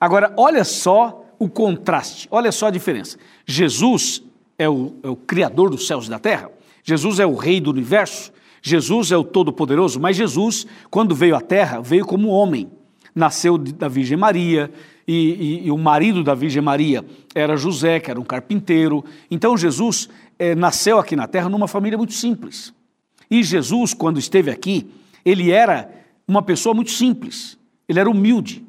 Agora, 0.00 0.32
olha 0.36 0.64
só 0.64 1.24
o 1.38 1.48
contraste, 1.48 2.28
olha 2.30 2.52
só 2.52 2.68
a 2.68 2.70
diferença. 2.70 3.18
Jesus 3.44 4.22
é 4.56 4.68
o, 4.68 4.94
é 5.02 5.08
o 5.08 5.16
Criador 5.16 5.70
dos 5.70 5.86
céus 5.86 6.06
e 6.06 6.10
da 6.10 6.18
terra, 6.18 6.50
Jesus 6.84 7.18
é 7.18 7.26
o 7.26 7.34
Rei 7.34 7.60
do 7.60 7.70
universo, 7.70 8.32
Jesus 8.62 9.12
é 9.12 9.16
o 9.16 9.24
Todo-Poderoso, 9.24 10.00
mas 10.00 10.16
Jesus, 10.16 10.66
quando 10.90 11.14
veio 11.14 11.36
à 11.36 11.40
Terra, 11.40 11.80
veio 11.80 12.04
como 12.04 12.28
homem. 12.28 12.70
Nasceu 13.14 13.56
da 13.56 13.88
Virgem 13.88 14.16
Maria, 14.16 14.70
e, 15.08 15.62
e, 15.62 15.66
e, 15.66 15.70
o 15.70 15.78
marido 15.78 16.22
da 16.22 16.34
Virgem 16.34 16.60
Maria 16.60 17.02
era 17.34 17.56
José, 17.56 17.98
que 17.98 18.10
era 18.10 18.20
um 18.20 18.24
carpinteiro. 18.24 19.02
Então 19.30 19.56
Jesus 19.56 20.06
é, 20.38 20.54
nasceu 20.54 20.98
aqui 20.98 21.16
na 21.16 21.26
Terra 21.26 21.48
numa 21.48 21.66
família 21.66 21.96
muito 21.96 22.12
simples. 22.12 22.74
E 23.30 23.42
Jesus, 23.42 23.94
quando 23.94 24.18
esteve 24.18 24.50
aqui, 24.50 24.86
ele 25.24 25.50
era 25.50 25.90
uma 26.26 26.42
pessoa 26.42 26.74
muito 26.74 26.90
simples, 26.90 27.58
ele 27.88 27.98
era 27.98 28.10
humilde. 28.10 28.62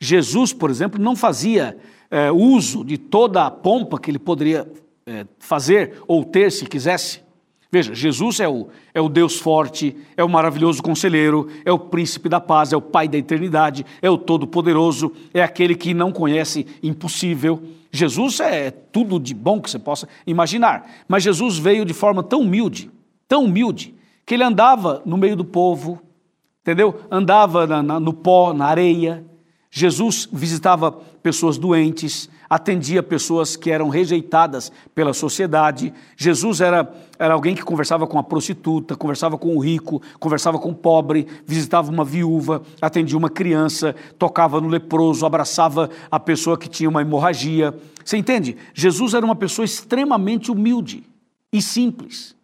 Jesus, 0.00 0.54
por 0.54 0.70
exemplo, 0.70 1.00
não 1.00 1.14
fazia 1.14 1.76
é, 2.10 2.32
uso 2.32 2.82
de 2.82 2.96
toda 2.96 3.44
a 3.44 3.50
pompa 3.50 3.98
que 3.98 4.10
ele 4.10 4.18
poderia 4.18 4.66
é, 5.06 5.26
fazer 5.38 6.02
ou 6.08 6.24
ter 6.24 6.50
se 6.50 6.64
quisesse. 6.64 7.23
Veja, 7.74 7.92
Jesus 7.92 8.38
é 8.38 8.48
o, 8.48 8.68
é 8.94 9.00
o 9.00 9.08
Deus 9.08 9.36
forte, 9.36 9.96
é 10.16 10.22
o 10.22 10.28
maravilhoso 10.28 10.80
conselheiro, 10.80 11.48
é 11.64 11.72
o 11.72 11.78
príncipe 11.80 12.28
da 12.28 12.40
paz, 12.40 12.72
é 12.72 12.76
o 12.76 12.80
pai 12.80 13.08
da 13.08 13.18
eternidade, 13.18 13.84
é 14.00 14.08
o 14.08 14.16
todo-poderoso, 14.16 15.10
é 15.34 15.42
aquele 15.42 15.74
que 15.74 15.92
não 15.92 16.12
conhece 16.12 16.64
impossível. 16.84 17.60
Jesus 17.90 18.38
é 18.38 18.70
tudo 18.70 19.18
de 19.18 19.34
bom 19.34 19.60
que 19.60 19.68
você 19.68 19.80
possa 19.80 20.08
imaginar. 20.24 20.88
Mas 21.08 21.24
Jesus 21.24 21.58
veio 21.58 21.84
de 21.84 21.92
forma 21.92 22.22
tão 22.22 22.42
humilde, 22.42 22.92
tão 23.26 23.46
humilde, 23.46 23.92
que 24.24 24.34
ele 24.34 24.44
andava 24.44 25.02
no 25.04 25.16
meio 25.16 25.34
do 25.34 25.44
povo, 25.44 26.00
entendeu? 26.62 27.00
Andava 27.10 27.66
na, 27.66 27.82
na, 27.82 27.98
no 27.98 28.12
pó, 28.12 28.54
na 28.54 28.66
areia. 28.66 29.24
Jesus 29.68 30.28
visitava 30.32 30.92
pessoas 30.92 31.58
doentes, 31.58 32.30
atendia 32.48 33.02
pessoas 33.02 33.56
que 33.56 33.70
eram 33.70 33.88
rejeitadas 33.88 34.70
pela 34.94 35.12
sociedade. 35.12 35.92
Jesus 36.16 36.60
era, 36.60 36.84
era 37.18 37.34
alguém 37.34 37.54
que 37.54 37.62
conversava 37.62 38.06
com 38.06 38.18
a 38.18 38.22
prostituta, 38.22 38.96
conversava 38.96 39.38
com 39.38 39.56
o 39.56 39.60
rico, 39.60 40.02
conversava 40.18 40.58
com 40.58 40.70
o 40.70 40.74
pobre, 40.74 41.26
visitava 41.46 41.90
uma 41.90 42.04
viúva, 42.04 42.62
atendia 42.80 43.16
uma 43.16 43.30
criança, 43.30 43.94
tocava 44.18 44.60
no 44.60 44.68
leproso, 44.68 45.24
abraçava 45.24 45.90
a 46.10 46.18
pessoa 46.18 46.58
que 46.58 46.68
tinha 46.68 46.88
uma 46.88 47.02
hemorragia. 47.02 47.74
Você 48.04 48.16
entende? 48.16 48.56
Jesus 48.74 49.14
era 49.14 49.24
uma 49.24 49.36
pessoa 49.36 49.64
extremamente 49.64 50.50
humilde 50.50 51.04
e 51.52 51.62
simples, 51.62 52.34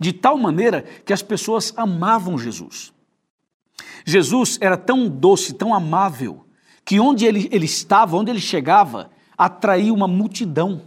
de 0.00 0.12
tal 0.12 0.38
maneira 0.38 0.84
que 1.04 1.12
as 1.12 1.22
pessoas 1.22 1.72
amavam 1.76 2.38
Jesus. 2.38 2.92
Jesus 4.04 4.56
era 4.60 4.76
tão 4.76 5.08
doce, 5.08 5.52
tão 5.52 5.74
amável, 5.74 6.44
que 6.84 7.00
onde 7.00 7.26
ele, 7.26 7.48
ele 7.52 7.66
estava, 7.66 8.16
onde 8.16 8.30
ele 8.30 8.40
chegava, 8.40 9.10
atrair 9.36 9.90
uma 9.90 10.08
multidão. 10.08 10.82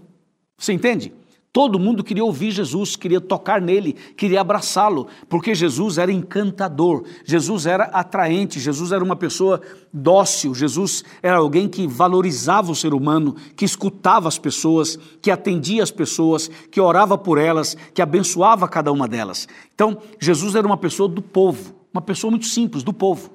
Você 0.57 0.73
entende? 0.73 1.13
Todo 1.51 1.79
mundo 1.79 2.03
queria 2.03 2.23
ouvir 2.23 2.51
Jesus, 2.51 2.95
queria 2.95 3.19
tocar 3.19 3.59
nele, 3.59 3.93
queria 4.15 4.39
abraçá-lo, 4.39 5.07
porque 5.27 5.55
Jesus 5.55 5.97
era 5.97 6.11
encantador, 6.11 7.03
Jesus 7.25 7.65
era 7.65 7.85
atraente, 7.85 8.59
Jesus 8.59 8.91
era 8.91 9.03
uma 9.03 9.15
pessoa 9.15 9.59
dócil, 9.91 10.53
Jesus 10.53 11.03
era 11.23 11.37
alguém 11.37 11.67
que 11.67 11.87
valorizava 11.87 12.71
o 12.71 12.75
ser 12.75 12.93
humano, 12.93 13.35
que 13.55 13.65
escutava 13.65 14.27
as 14.27 14.37
pessoas, 14.37 14.99
que 15.19 15.31
atendia 15.31 15.81
as 15.81 15.89
pessoas, 15.89 16.47
que 16.69 16.79
orava 16.79 17.17
por 17.17 17.39
elas, 17.39 17.75
que 17.95 18.01
abençoava 18.01 18.67
cada 18.67 18.91
uma 18.91 19.07
delas. 19.07 19.47
Então, 19.73 19.97
Jesus 20.19 20.53
era 20.53 20.67
uma 20.67 20.77
pessoa 20.77 21.09
do 21.09 21.21
povo, 21.21 21.73
uma 21.91 22.01
pessoa 22.01 22.29
muito 22.29 22.45
simples, 22.45 22.83
do 22.83 22.93
povo. 22.93 23.31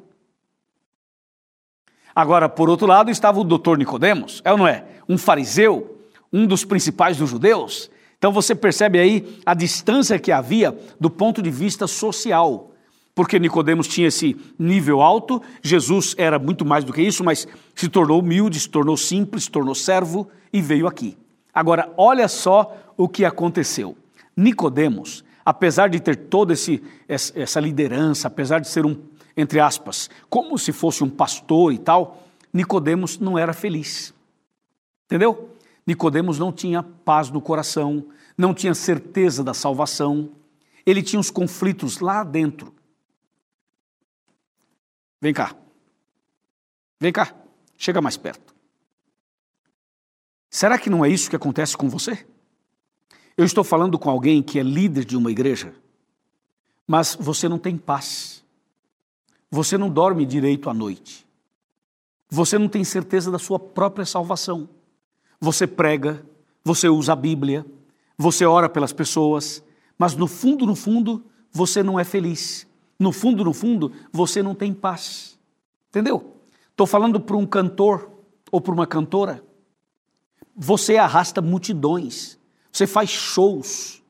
Agora, 2.15 2.49
por 2.49 2.71
outro 2.71 2.87
lado, 2.87 3.11
estava 3.11 3.41
o 3.41 3.45
doutor 3.45 3.77
Nicodemos, 3.77 4.41
é 4.45 4.53
ou 4.53 4.59
não 4.59 4.69
é? 4.69 4.85
Um 5.09 5.19
fariseu, 5.19 5.99
um 6.33 6.47
dos 6.47 6.65
principais 6.65 7.17
dos 7.17 7.29
judeus. 7.29 7.91
Então 8.25 8.33
você 8.33 8.55
percebe 8.55 8.99
aí 8.99 9.39
a 9.45 9.53
distância 9.53 10.19
que 10.19 10.33
havia 10.33 10.75
do 10.99 11.11
ponto 11.11 11.43
de 11.43 11.51
vista 11.51 11.87
social. 11.87 12.71
Porque 13.15 13.39
Nicodemos 13.39 13.87
tinha 13.87 14.09
esse 14.09 14.35
nível 14.59 15.03
alto, 15.03 15.43
Jesus 15.61 16.15
era 16.17 16.39
muito 16.39 16.65
mais 16.65 16.85
do 16.85 16.93
que 16.95 17.03
isso, 17.03 17.23
mas 17.23 17.47
se 17.75 17.87
tornou 17.87 18.21
humilde, 18.21 18.59
se 18.59 18.71
tornou 18.71 18.97
simples, 18.97 19.45
se 19.45 19.51
tornou 19.51 19.75
servo 19.75 20.27
e 20.51 20.63
veio 20.63 20.87
aqui. 20.87 21.19
Agora, 21.53 21.93
olha 21.99 22.27
só 22.27 22.75
o 22.97 23.11
que 23.11 23.27
aconteceu. 23.27 23.95
Nicodemos, 24.35 25.23
apesar 25.45 25.91
de 25.91 26.01
ter 26.01 26.17
toda 26.17 26.55
esse, 26.55 26.83
essa 27.07 27.61
liderança, 27.61 28.29
apesar 28.29 28.59
de 28.59 28.69
ser 28.69 28.87
um 28.87 28.97
entre 29.37 29.61
aspas, 29.61 30.09
como 30.31 30.59
se 30.59 30.73
fosse 30.73 31.05
um 31.05 31.11
pastor 31.11 31.75
e 31.75 31.79
tal, 31.79 32.23
Nicodemos 32.51 33.19
não 33.19 33.39
era 33.39 33.53
feliz. 33.53 34.15
Entendeu? 35.05 35.54
Nicodemos 35.87 36.39
não 36.39 36.53
tinha 36.53 36.83
paz 36.83 37.31
no 37.31 37.41
coração, 37.41 38.07
não 38.37 38.55
tinha 38.55 38.75
certeza 38.75 39.45
da 39.45 39.53
salvação. 39.53 40.31
Ele 40.87 41.03
tinha 41.03 41.21
os 41.21 41.31
conflitos 41.31 42.01
lá 42.01 42.25
dentro. 42.25 42.75
Vem 45.21 45.33
cá. 45.33 45.55
Vem 47.01 47.13
cá. 47.13 47.35
Chega 47.77 48.01
mais 48.01 48.17
perto. 48.17 48.55
Será 50.51 50.79
que 50.79 50.89
não 50.89 51.05
é 51.05 51.09
isso 51.09 51.29
que 51.29 51.37
acontece 51.37 51.77
com 51.77 51.89
você? 51.89 52.27
Eu 53.37 53.45
estou 53.45 53.65
falando 53.65 53.99
com 53.99 54.09
alguém 54.09 54.43
que 54.43 54.59
é 54.59 54.63
líder 54.63 55.05
de 55.05 55.17
uma 55.17 55.31
igreja, 55.31 55.75
mas 56.87 57.17
você 57.19 57.49
não 57.49 57.59
tem 57.59 57.77
paz. 57.77 58.45
Você 59.51 59.77
não 59.77 59.91
dorme 59.91 60.25
direito 60.25 60.71
à 60.71 60.75
noite. 60.75 61.27
Você 62.29 62.59
não 62.59 62.69
tem 62.69 62.85
certeza 62.85 63.31
da 63.31 63.39
sua 63.39 63.59
própria 63.59 64.05
salvação. 64.05 64.69
Você 65.45 65.67
prega, 65.67 66.25
você 66.65 66.89
usa 66.89 67.13
a 67.13 67.17
Bíblia, 67.17 67.67
você 68.17 68.47
ora 68.47 68.67
pelas 68.67 68.95
pessoas, 68.95 69.63
mas 69.99 70.17
no 70.17 70.27
fundo, 70.27 70.65
no 70.65 70.75
fundo, 70.75 71.23
você 71.53 71.83
não 71.83 72.01
é 72.01 72.05
feliz. 72.05 72.67
No 72.99 73.13
fundo, 73.13 73.45
no 73.45 73.53
fundo, 73.53 73.93
você 74.11 74.43
não 74.43 74.55
tem 74.55 74.73
paz. 74.73 75.39
Entendeu? 75.91 76.35
Estou 76.71 76.87
falando 76.87 77.21
para 77.21 77.37
um 77.37 77.45
cantor 77.45 78.11
ou 78.51 78.59
para 78.59 78.73
uma 78.73 78.87
cantora. 78.87 79.45
Você 80.57 80.97
arrasta 80.97 81.43
multidões, 81.43 82.39
você 82.73 82.87
faz 82.87 83.11
shows, 83.11 84.03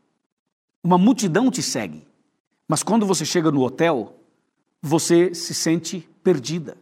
uma 0.84 0.96
multidão 0.96 1.50
te 1.50 1.62
segue. 1.62 2.06
Mas 2.68 2.84
quando 2.84 3.04
você 3.04 3.24
chega 3.24 3.50
no 3.50 3.64
hotel, 3.64 4.20
você 4.80 5.34
se 5.34 5.52
sente 5.52 6.08
perdida. 6.22 6.78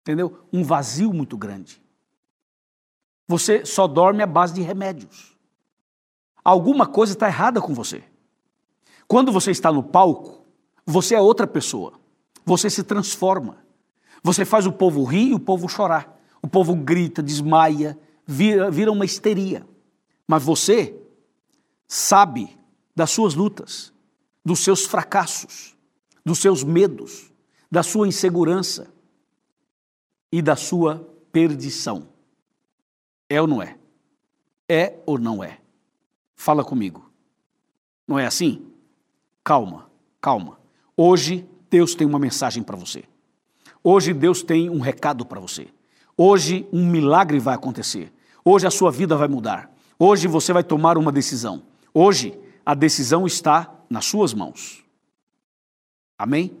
Entendeu? 0.00 0.40
Um 0.52 0.64
vazio 0.64 1.12
muito 1.12 1.36
grande. 1.36 1.80
Você 3.28 3.64
só 3.64 3.86
dorme 3.86 4.22
à 4.22 4.26
base 4.26 4.54
de 4.54 4.62
remédios. 4.62 5.36
Alguma 6.42 6.86
coisa 6.86 7.12
está 7.12 7.28
errada 7.28 7.60
com 7.60 7.72
você. 7.72 8.02
Quando 9.06 9.30
você 9.30 9.52
está 9.52 9.70
no 9.70 9.82
palco, 9.82 10.44
você 10.84 11.14
é 11.14 11.20
outra 11.20 11.46
pessoa. 11.46 11.92
Você 12.44 12.68
se 12.68 12.82
transforma. 12.82 13.58
Você 14.22 14.44
faz 14.44 14.66
o 14.66 14.72
povo 14.72 15.04
rir 15.04 15.28
e 15.28 15.34
o 15.34 15.38
povo 15.38 15.68
chorar. 15.68 16.18
O 16.42 16.48
povo 16.48 16.74
grita, 16.74 17.22
desmaia, 17.22 17.96
vira, 18.26 18.70
vira 18.70 18.90
uma 18.90 19.04
histeria. 19.04 19.64
Mas 20.26 20.42
você 20.42 20.98
sabe 21.86 22.58
das 22.96 23.10
suas 23.10 23.34
lutas, 23.34 23.92
dos 24.44 24.60
seus 24.60 24.86
fracassos 24.86 25.76
dos 26.28 26.38
seus 26.40 26.62
medos, 26.62 27.32
da 27.70 27.82
sua 27.82 28.06
insegurança 28.06 28.92
e 30.30 30.42
da 30.42 30.54
sua 30.54 30.98
perdição. 31.32 32.06
É 33.28 33.40
ou 33.40 33.46
não 33.46 33.62
é? 33.62 33.76
É 34.68 34.98
ou 35.06 35.18
não 35.18 35.42
é? 35.42 35.58
Fala 36.34 36.64
comigo. 36.64 37.10
Não 38.06 38.18
é 38.18 38.26
assim? 38.26 38.66
Calma, 39.44 39.90
calma. 40.20 40.58
Hoje 40.96 41.46
Deus 41.70 41.94
tem 41.94 42.06
uma 42.06 42.18
mensagem 42.18 42.62
para 42.62 42.76
você. 42.76 43.04
Hoje 43.82 44.12
Deus 44.12 44.42
tem 44.42 44.70
um 44.70 44.80
recado 44.80 45.24
para 45.24 45.40
você. 45.40 45.68
Hoje 46.16 46.66
um 46.72 46.86
milagre 46.86 47.38
vai 47.38 47.54
acontecer. 47.54 48.12
Hoje 48.44 48.66
a 48.66 48.70
sua 48.70 48.90
vida 48.90 49.16
vai 49.16 49.28
mudar. 49.28 49.70
Hoje 49.98 50.26
você 50.26 50.52
vai 50.52 50.64
tomar 50.64 50.96
uma 50.96 51.12
decisão. 51.12 51.62
Hoje 51.92 52.38
a 52.64 52.74
decisão 52.74 53.26
está 53.26 53.74
nas 53.90 54.04
suas 54.04 54.32
mãos. 54.32 54.84
Amém? 56.16 56.56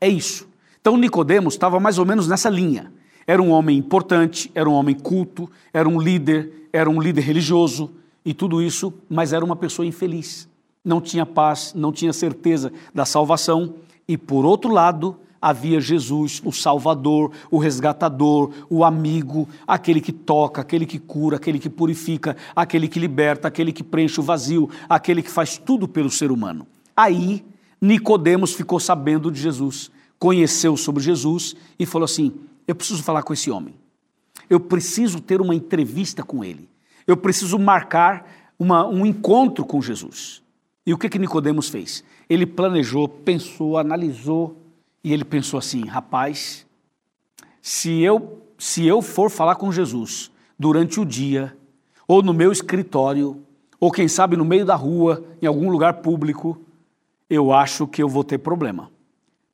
É 0.00 0.08
isso. 0.08 0.48
Então 0.80 0.96
Nicodemos 0.96 1.54
estava 1.54 1.80
mais 1.80 1.98
ou 1.98 2.06
menos 2.06 2.28
nessa 2.28 2.48
linha. 2.48 2.92
Era 3.26 3.42
um 3.42 3.50
homem 3.50 3.76
importante, 3.76 4.50
era 4.54 4.68
um 4.68 4.72
homem 4.72 4.94
culto, 4.94 5.50
era 5.72 5.88
um 5.88 6.00
líder, 6.00 6.68
era 6.72 6.88
um 6.88 7.00
líder 7.00 7.22
religioso 7.22 7.90
e 8.24 8.32
tudo 8.32 8.62
isso, 8.62 8.92
mas 9.08 9.32
era 9.32 9.44
uma 9.44 9.56
pessoa 9.56 9.86
infeliz. 9.86 10.48
Não 10.84 11.00
tinha 11.00 11.26
paz, 11.26 11.72
não 11.74 11.92
tinha 11.92 12.12
certeza 12.12 12.72
da 12.94 13.04
salvação 13.04 13.74
e 14.08 14.16
por 14.16 14.44
outro 14.44 14.70
lado, 14.70 15.16
havia 15.40 15.80
Jesus, 15.80 16.40
o 16.44 16.52
Salvador, 16.52 17.32
o 17.50 17.58
resgatador, 17.58 18.52
o 18.70 18.84
amigo, 18.84 19.48
aquele 19.66 20.00
que 20.00 20.12
toca, 20.12 20.60
aquele 20.60 20.86
que 20.86 20.98
cura, 20.98 21.36
aquele 21.36 21.58
que 21.58 21.68
purifica, 21.68 22.36
aquele 22.54 22.88
que 22.88 23.00
liberta, 23.00 23.48
aquele 23.48 23.72
que 23.72 23.82
preenche 23.82 24.20
o 24.20 24.22
vazio, 24.22 24.70
aquele 24.88 25.22
que 25.22 25.30
faz 25.30 25.58
tudo 25.58 25.88
pelo 25.88 26.10
ser 26.10 26.30
humano. 26.30 26.66
Aí 26.96 27.44
Nicodemos 27.80 28.54
ficou 28.54 28.78
sabendo 28.78 29.30
de 29.30 29.40
Jesus, 29.40 29.90
conheceu 30.18 30.76
sobre 30.76 31.02
Jesus 31.02 31.54
e 31.78 31.84
falou 31.84 32.04
assim: 32.04 32.32
"Eu 32.66 32.74
preciso 32.74 33.02
falar 33.02 33.22
com 33.22 33.32
esse 33.32 33.50
homem. 33.50 33.74
Eu 34.48 34.60
preciso 34.60 35.20
ter 35.20 35.40
uma 35.40 35.54
entrevista 35.54 36.22
com 36.22 36.44
ele. 36.44 36.68
Eu 37.06 37.16
preciso 37.16 37.58
marcar 37.58 38.52
uma, 38.58 38.86
um 38.86 39.04
encontro 39.04 39.64
com 39.64 39.80
Jesus." 39.80 40.42
E 40.86 40.94
o 40.94 40.98
que 40.98 41.08
que 41.08 41.18
Nicodemos 41.18 41.68
fez? 41.68 42.04
Ele 42.30 42.46
planejou, 42.46 43.08
pensou, 43.08 43.76
analisou 43.76 44.56
e 45.02 45.12
ele 45.12 45.24
pensou 45.24 45.58
assim: 45.58 45.84
rapaz, 45.84 46.64
se 47.60 48.00
eu 48.00 48.42
se 48.58 48.86
eu 48.86 49.02
for 49.02 49.30
falar 49.30 49.56
com 49.56 49.70
Jesus 49.70 50.30
durante 50.58 50.98
o 50.98 51.04
dia 51.04 51.56
ou 52.08 52.22
no 52.22 52.32
meu 52.32 52.50
escritório 52.50 53.42
ou 53.78 53.90
quem 53.90 54.08
sabe 54.08 54.36
no 54.36 54.44
meio 54.44 54.64
da 54.64 54.74
rua, 54.74 55.24
em 55.42 55.46
algum 55.46 55.70
lugar 55.70 55.94
público, 55.94 56.58
eu 57.28 57.52
acho 57.52 57.86
que 57.86 58.02
eu 58.02 58.08
vou 58.08 58.24
ter 58.24 58.38
problema. 58.38 58.90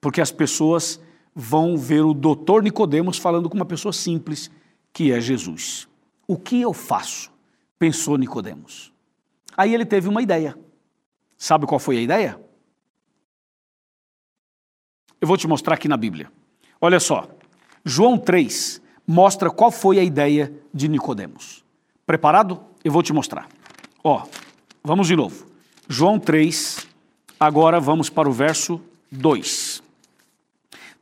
Porque 0.01 0.21
as 0.21 0.31
pessoas 0.31 1.01
vão 1.35 1.77
ver 1.77 2.05
o 2.05 2.15
doutor 2.15 2.63
Nicodemos 2.63 3.19
falando 3.19 3.49
com 3.49 3.57
uma 3.57 3.65
pessoa 3.65 3.93
simples, 3.93 4.51
que 4.93 5.13
é 5.13 5.21
Jesus. 5.21 5.89
O 6.27 6.37
que 6.37 6.61
eu 6.61 6.73
faço? 6.73 7.31
Pensou 7.79 8.17
Nicodemos. 8.17 8.93
Aí 9.57 9.75
ele 9.75 9.85
teve 9.85 10.09
uma 10.09 10.23
ideia. 10.23 10.59
Sabe 11.37 11.67
qual 11.67 11.79
foi 11.79 11.99
a 11.99 12.01
ideia? 12.01 12.41
Eu 15.21 15.29
vou 15.29 15.37
te 15.37 15.47
mostrar 15.47 15.75
aqui 15.75 15.89
na 15.89 15.97
Bíblia. 15.97 16.31
Olha 16.81 17.01
só. 17.01 17.29
João 17.85 18.17
3 18.19 18.81
mostra 19.07 19.51
qual 19.51 19.71
foi 19.71 19.99
a 19.99 20.05
ideia 20.05 20.53
de 20.73 20.89
Nicodemos. 20.89 21.65
Preparado? 22.07 22.61
Eu 22.85 22.93
vou 22.93 23.03
te 23.03 23.13
mostrar. 23.13 23.49
Ó, 24.03 24.25
vamos 24.83 25.07
de 25.07 25.17
novo. 25.17 25.47
João 25.89 26.19
3, 26.19 26.87
agora 27.39 27.79
vamos 27.81 28.09
para 28.09 28.29
o 28.29 28.33
verso 28.33 28.81
2. 29.11 29.82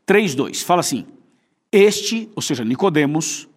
3, 0.07 0.35
2. 0.35 0.62
Fala 0.62 0.80
assim: 0.80 1.07
Este, 1.71 2.28
ou 2.35 2.42
seja, 2.42 2.64
Nicodemos, 2.64 3.49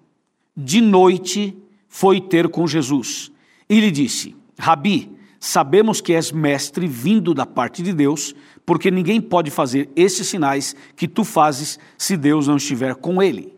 de 0.55 0.81
noite 0.81 1.57
foi 1.87 2.21
ter 2.21 2.47
com 2.49 2.67
Jesus 2.67 3.31
e 3.69 3.79
lhe 3.79 3.91
disse: 3.91 4.35
Rabi, 4.57 5.11
sabemos 5.39 6.01
que 6.01 6.13
és 6.13 6.31
mestre 6.31 6.87
vindo 6.87 7.33
da 7.33 7.45
parte 7.45 7.81
de 7.81 7.93
Deus, 7.93 8.35
porque 8.65 8.91
ninguém 8.91 9.19
pode 9.19 9.49
fazer 9.51 9.89
esses 9.95 10.27
sinais 10.27 10.75
que 10.95 11.07
tu 11.07 11.23
fazes 11.23 11.79
se 11.97 12.15
Deus 12.15 12.47
não 12.47 12.57
estiver 12.57 12.95
com 12.95 13.21
ele. 13.21 13.53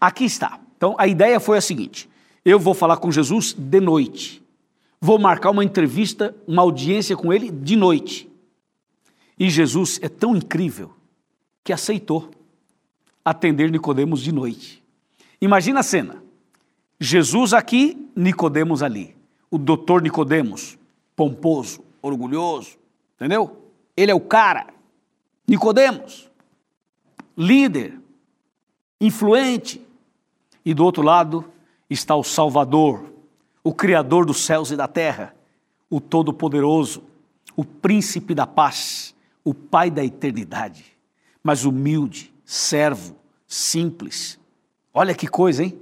Aqui 0.00 0.24
está. 0.24 0.60
Então 0.76 0.94
a 0.98 1.06
ideia 1.06 1.40
foi 1.40 1.58
a 1.58 1.60
seguinte: 1.60 2.08
eu 2.44 2.58
vou 2.58 2.74
falar 2.74 2.98
com 2.98 3.10
Jesus 3.10 3.52
de 3.52 3.80
noite. 3.80 4.42
Vou 5.00 5.18
marcar 5.18 5.50
uma 5.50 5.64
entrevista, 5.64 6.34
uma 6.46 6.62
audiência 6.62 7.16
com 7.16 7.32
ele 7.32 7.50
de 7.50 7.76
noite. 7.76 8.28
E 9.38 9.50
Jesus 9.50 9.98
é 10.02 10.08
tão 10.08 10.34
incrível 10.34 10.95
que 11.66 11.72
aceitou 11.72 12.30
atender 13.24 13.72
Nicodemos 13.72 14.22
de 14.22 14.30
noite. 14.30 14.80
Imagina 15.40 15.80
a 15.80 15.82
cena. 15.82 16.22
Jesus 17.00 17.52
aqui, 17.52 18.08
Nicodemos 18.14 18.84
ali. 18.84 19.16
O 19.50 19.58
doutor 19.58 20.00
Nicodemos, 20.00 20.78
pomposo, 21.16 21.84
orgulhoso, 22.00 22.78
entendeu? 23.16 23.64
Ele 23.96 24.12
é 24.12 24.14
o 24.14 24.20
cara. 24.20 24.68
Nicodemos, 25.44 26.30
líder, 27.36 27.98
influente. 29.00 29.84
E 30.64 30.72
do 30.72 30.84
outro 30.84 31.02
lado 31.02 31.44
está 31.90 32.14
o 32.14 32.22
Salvador, 32.22 33.12
o 33.64 33.74
Criador 33.74 34.24
dos 34.24 34.38
céus 34.44 34.70
e 34.70 34.76
da 34.76 34.86
terra, 34.86 35.34
o 35.90 36.00
Todo-Poderoso, 36.00 37.02
o 37.56 37.64
Príncipe 37.64 38.36
da 38.36 38.46
paz, 38.46 39.16
o 39.42 39.52
Pai 39.52 39.90
da 39.90 40.04
eternidade, 40.04 40.95
mas 41.46 41.64
humilde, 41.64 42.34
servo, 42.44 43.14
simples. 43.46 44.36
Olha 44.92 45.14
que 45.14 45.28
coisa, 45.28 45.62
hein? 45.62 45.78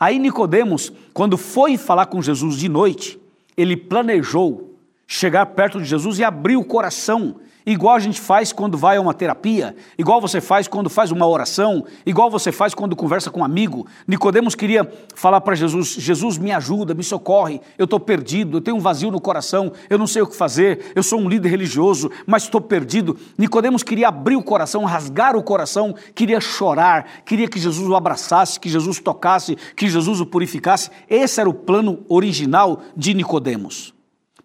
Aí 0.00 0.18
Nicodemos, 0.18 0.92
quando 1.14 1.38
foi 1.38 1.78
falar 1.78 2.06
com 2.06 2.20
Jesus 2.20 2.56
de 2.56 2.68
noite, 2.68 3.16
ele 3.56 3.76
planejou 3.76 4.76
chegar 5.06 5.46
perto 5.46 5.78
de 5.78 5.84
Jesus 5.84 6.18
e 6.18 6.24
abrir 6.24 6.56
o 6.56 6.64
coração 6.64 7.36
igual 7.66 7.96
a 7.96 7.98
gente 7.98 8.20
faz 8.20 8.52
quando 8.52 8.78
vai 8.78 8.96
a 8.96 9.00
uma 9.00 9.12
terapia, 9.12 9.74
igual 9.98 10.20
você 10.20 10.40
faz 10.40 10.68
quando 10.68 10.88
faz 10.88 11.10
uma 11.10 11.26
oração, 11.26 11.84
igual 12.06 12.30
você 12.30 12.52
faz 12.52 12.72
quando 12.72 12.94
conversa 12.94 13.30
com 13.30 13.40
um 13.40 13.44
amigo. 13.44 13.86
Nicodemos 14.06 14.54
queria 14.54 14.88
falar 15.14 15.40
para 15.40 15.56
Jesus: 15.56 15.88
Jesus, 15.88 16.38
me 16.38 16.52
ajuda, 16.52 16.94
me 16.94 17.02
socorre, 17.02 17.60
eu 17.76 17.84
estou 17.84 17.98
perdido, 17.98 18.58
eu 18.58 18.60
tenho 18.60 18.76
um 18.76 18.80
vazio 18.80 19.10
no 19.10 19.20
coração, 19.20 19.72
eu 19.90 19.98
não 19.98 20.06
sei 20.06 20.22
o 20.22 20.26
que 20.26 20.36
fazer, 20.36 20.92
eu 20.94 21.02
sou 21.02 21.20
um 21.20 21.28
líder 21.28 21.48
religioso, 21.48 22.10
mas 22.24 22.44
estou 22.44 22.60
perdido. 22.60 23.18
Nicodemos 23.36 23.82
queria 23.82 24.08
abrir 24.08 24.36
o 24.36 24.42
coração, 24.42 24.84
rasgar 24.84 25.34
o 25.36 25.42
coração, 25.42 25.94
queria 26.14 26.40
chorar, 26.40 27.22
queria 27.24 27.48
que 27.48 27.58
Jesus 27.58 27.88
o 27.88 27.96
abraçasse, 27.96 28.60
que 28.60 28.68
Jesus 28.68 29.00
tocasse, 29.00 29.56
que 29.74 29.88
Jesus 29.88 30.20
o 30.20 30.26
purificasse. 30.26 30.90
Esse 31.10 31.40
era 31.40 31.50
o 31.50 31.54
plano 31.54 32.04
original 32.08 32.80
de 32.96 33.12
Nicodemos. 33.12 33.92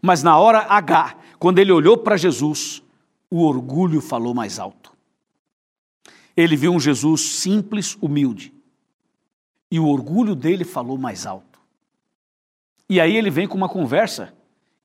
Mas 0.02 0.24
na 0.24 0.38
hora 0.40 0.66
H, 0.68 1.16
quando 1.38 1.60
ele 1.60 1.72
olhou 1.72 1.98
para 1.98 2.18
Jesus, 2.18 2.82
o 3.32 3.44
orgulho 3.44 4.02
falou 4.02 4.34
mais 4.34 4.60
alto. 4.60 4.92
Ele 6.36 6.58
viu 6.58 6.74
um 6.74 6.80
Jesus 6.80 7.22
simples, 7.22 7.98
humilde. 8.02 8.54
E 9.72 9.80
o 9.80 9.88
orgulho 9.88 10.36
dele 10.36 10.66
falou 10.66 10.98
mais 10.98 11.26
alto. 11.26 11.60
E 12.90 13.00
aí 13.00 13.16
ele 13.16 13.30
vem 13.30 13.48
com 13.48 13.56
uma 13.56 13.70
conversa 13.70 14.34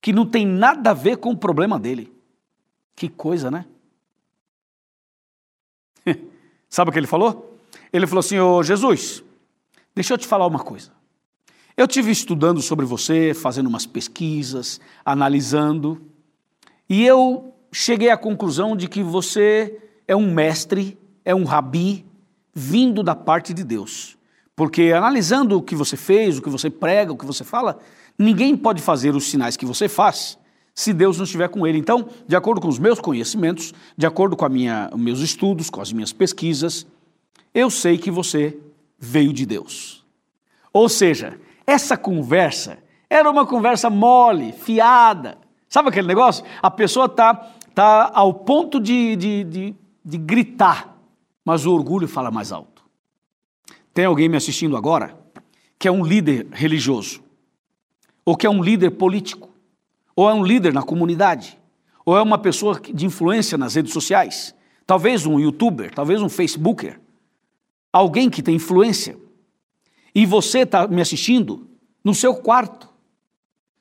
que 0.01 0.13
não 0.13 0.25
tem 0.25 0.45
nada 0.45 0.91
a 0.91 0.93
ver 0.93 1.17
com 1.17 1.31
o 1.31 1.37
problema 1.37 1.77
dele. 1.77 2.13
Que 2.95 3.09
coisa, 3.09 3.51
né? 3.51 3.65
Sabe 6.69 6.89
o 6.89 6.93
que 6.93 6.99
ele 6.99 7.05
falou? 7.05 7.59
Ele 7.91 8.07
falou 8.07 8.21
assim: 8.21 8.39
Ô 8.39 8.63
Jesus, 8.63 9.21
deixa 9.93 10.13
eu 10.13 10.17
te 10.17 10.25
falar 10.25 10.47
uma 10.47 10.63
coisa. 10.63 10.93
Eu 11.75 11.87
tive 11.87 12.11
estudando 12.11 12.61
sobre 12.61 12.85
você, 12.85 13.33
fazendo 13.33 13.67
umas 13.67 13.85
pesquisas, 13.85 14.79
analisando, 15.05 16.01
e 16.89 17.05
eu 17.05 17.53
cheguei 17.71 18.09
à 18.09 18.17
conclusão 18.17 18.75
de 18.75 18.87
que 18.87 19.03
você 19.03 19.77
é 20.07 20.15
um 20.15 20.31
mestre, 20.33 20.97
é 21.23 21.33
um 21.35 21.43
rabi 21.43 22.05
vindo 22.53 23.03
da 23.03 23.15
parte 23.15 23.53
de 23.53 23.63
Deus. 23.63 24.17
Porque 24.55 24.91
analisando 24.95 25.57
o 25.57 25.61
que 25.61 25.75
você 25.75 25.95
fez, 25.95 26.37
o 26.37 26.41
que 26.41 26.49
você 26.49 26.69
prega, 26.69 27.13
o 27.13 27.17
que 27.17 27.25
você 27.25 27.43
fala, 27.43 27.79
ninguém 28.17 28.57
pode 28.57 28.81
fazer 28.81 29.15
os 29.15 29.29
sinais 29.29 29.55
que 29.55 29.65
você 29.65 29.87
faz 29.87 30.37
se 30.73 30.93
Deus 30.93 31.17
não 31.17 31.23
estiver 31.23 31.49
com 31.49 31.65
ele. 31.65 31.79
Então, 31.79 32.07
de 32.27 32.35
acordo 32.35 32.61
com 32.61 32.67
os 32.67 32.77
meus 32.77 32.99
conhecimentos, 32.99 33.73
de 33.97 34.05
acordo 34.05 34.37
com 34.37 34.45
a 34.45 34.49
minha, 34.49 34.89
os 34.93 34.99
meus 34.99 35.19
estudos, 35.21 35.71
com 35.71 35.81
as 35.81 35.91
minhas 35.91 36.13
pesquisas, 36.13 36.85
eu 37.51 37.71
sei 37.71 37.97
que 37.97 38.11
você 38.11 38.55
veio 38.99 39.33
de 39.33 39.43
Deus. 39.43 40.05
Ou 40.71 40.87
seja, 40.87 41.39
essa 41.65 41.97
conversa 41.97 42.77
era 43.09 43.29
uma 43.29 43.45
conversa 43.45 43.89
mole, 43.89 44.51
fiada. 44.51 45.39
Sabe 45.69 45.89
aquele 45.89 46.07
negócio? 46.07 46.45
A 46.61 46.71
pessoa 46.71 47.05
está 47.05 47.53
está 47.77 48.11
ao 48.11 48.33
ponto 48.33 48.79
de, 48.79 49.15
de, 49.15 49.43
de, 49.43 49.75
de 50.03 50.17
gritar, 50.17 50.97
mas 51.45 51.63
o 51.63 51.71
orgulho 51.71 52.07
fala 52.07 52.31
mais 52.31 52.51
alto. 52.51 52.83
Tem 53.93 54.05
alguém 54.05 54.27
me 54.27 54.35
assistindo 54.35 54.75
agora 54.75 55.15
que 55.77 55.87
é 55.87 55.91
um 55.91 56.03
líder 56.03 56.47
religioso, 56.51 57.21
ou 58.25 58.35
que 58.35 58.47
é 58.47 58.49
um 58.49 58.63
líder 58.63 58.91
político, 58.91 59.49
ou 60.15 60.27
é 60.27 60.33
um 60.33 60.43
líder 60.43 60.73
na 60.73 60.81
comunidade, 60.81 61.55
ou 62.03 62.17
é 62.17 62.21
uma 62.21 62.39
pessoa 62.39 62.79
de 62.79 63.05
influência 63.05 63.59
nas 63.59 63.75
redes 63.75 63.93
sociais, 63.93 64.55
talvez 64.87 65.27
um 65.27 65.39
youtuber, 65.39 65.93
talvez 65.93 66.19
um 66.19 66.29
facebooker, 66.29 66.99
alguém 67.93 68.27
que 68.27 68.41
tem 68.41 68.55
influência, 68.55 69.19
e 70.15 70.25
você 70.25 70.61
está 70.61 70.87
me 70.87 70.99
assistindo 70.99 71.69
no 72.03 72.15
seu 72.15 72.33
quarto, 72.33 72.86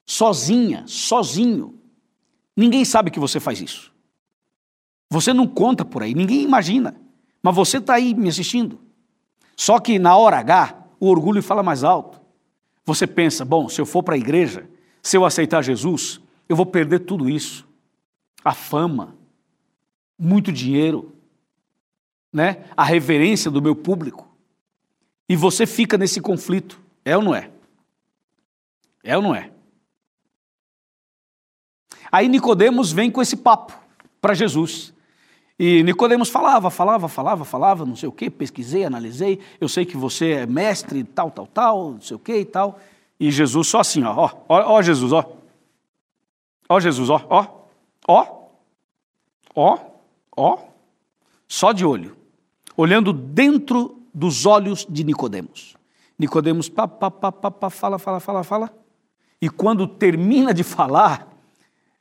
sozinha, 0.07 0.85
sozinho, 0.87 1.77
Ninguém 2.57 2.85
sabe 2.85 3.11
que 3.11 3.21
você 3.21 3.39
faz 3.39 3.61
isso. 3.61 3.93
Você 5.11 5.33
não 5.33 5.47
conta 5.47 5.85
por 5.85 6.03
aí, 6.03 6.15
ninguém 6.15 6.43
imagina. 6.43 6.99
Mas 7.43 7.55
você 7.55 7.77
está 7.77 7.95
aí 7.95 8.15
me 8.15 8.29
assistindo. 8.29 8.81
Só 9.55 9.79
que 9.79 9.99
na 9.99 10.17
hora 10.17 10.39
H, 10.39 10.87
o 10.99 11.09
orgulho 11.09 11.43
fala 11.43 11.63
mais 11.63 11.85
alto. 11.85 12.21
Você 12.85 13.07
pensa, 13.07 13.45
bom, 13.45 13.69
se 13.69 13.81
eu 13.81 13.87
for 13.87 14.03
para 14.03 14.15
a 14.15 14.19
igreja, 14.19 14.69
se 15.03 15.17
eu 15.17 15.25
aceitar 15.25 15.63
Jesus, 15.63 16.21
eu 16.49 16.57
vou 16.57 16.65
perder 16.65 17.01
tudo 17.01 17.29
isso. 17.29 17.69
A 18.43 18.55
fama, 18.55 19.15
muito 20.19 20.51
dinheiro, 20.51 21.13
né? 22.33 22.65
a 22.77 22.85
reverência 22.85 23.51
do 23.51 23.61
meu 23.61 23.77
público. 23.77 24.27
E 25.29 25.37
você 25.37 25.67
fica 25.67 25.99
nesse 25.99 26.21
conflito. 26.21 26.81
É 27.05 27.17
ou 27.17 27.23
não 27.23 27.35
é? 27.35 27.51
É 29.05 29.17
ou 29.17 29.23
não 29.23 29.35
é? 29.35 29.51
Aí 32.17 32.29
Nicodemos 32.29 32.93
vem 32.93 33.11
com 33.11 33.21
esse 33.21 33.37
papo 33.37 33.79
para 34.23 34.33
Jesus. 34.33 34.91
E 35.59 35.83
Nicodemos 35.83 36.31
falava, 36.31 36.71
falava, 36.71 37.09
falava, 37.09 37.45
falava, 37.45 37.85
não 37.85 37.95
sei 37.95 38.09
o 38.09 38.13
quê, 38.13 38.31
pesquisei, 38.31 38.87
analisei, 38.87 39.39
eu 39.61 39.69
sei 39.69 39.85
que 39.85 39.99
você 39.99 40.31
é 40.31 40.47
mestre, 40.47 41.05
tal, 41.05 41.31
tal, 41.31 41.47
tal, 41.47 41.91
não 41.91 42.01
sei 42.01 42.17
o 42.17 42.19
quê 42.19 42.41
e 42.41 42.45
tal. 42.47 42.81
E 43.21 43.31
Jesus 43.31 43.69
só 43.69 43.81
assim, 43.81 44.03
ó, 44.03 44.15
ó, 44.17 44.33
ó, 44.49 44.81
Jesus, 44.81 45.13
ó. 45.13 45.31
Ó 46.71 46.81
Jesus, 46.81 47.11
ó, 47.11 47.23
ó, 47.29 47.47
ó, 48.09 48.49
ó, 49.55 49.79
ó, 50.35 50.59
só 51.47 51.71
de 51.71 51.85
olho, 51.85 52.17
olhando 52.75 53.13
dentro 53.13 54.01
dos 54.15 54.47
olhos 54.47 54.87
de 54.89 55.05
Nicodemos. 55.05 55.77
Nicodemos, 56.19 56.71
pá, 56.71 56.89
pá, 56.89 57.11
pá, 57.11 57.31
pá, 57.31 57.69
fala, 57.69 57.99
fala, 57.99 58.21
fala, 58.21 58.43
fala. 58.43 58.75
E 59.39 59.51
quando 59.51 59.87
termina 59.87 60.55
de 60.55 60.65
falar, 60.65 61.36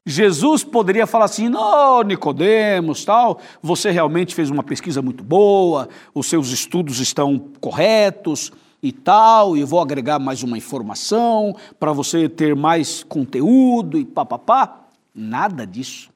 Jesus 0.06 0.63
poderia 0.63 1.08
falar 1.08 1.26
assim: 1.26 1.50
"Não, 1.50 2.04
Nicodemos, 2.04 3.04
tal, 3.04 3.39
você 3.62 3.89
realmente 3.89 4.36
fez 4.36 4.52
uma 4.52 4.62
pesquisa 4.62 5.02
muito 5.02 5.24
boa, 5.24 5.89
os 6.13 6.28
seus 6.28 6.50
estudos 6.50 7.00
estão 7.00 7.39
corretos 7.60 8.52
e 8.84 8.91
tal, 8.91 9.58
e 9.58 9.63
vou 9.63 9.82
agregar 9.82 10.20
mais 10.20 10.44
uma 10.44 10.58
informação 10.58 11.56
para 11.80 11.91
você 11.91 12.30
ter 12.30 12.56
mais 12.56 13.04
conteúdo 13.04 13.98
e 13.98 14.06
papapá". 14.06 14.82
Nada 15.13 15.65
disso. 15.65 16.13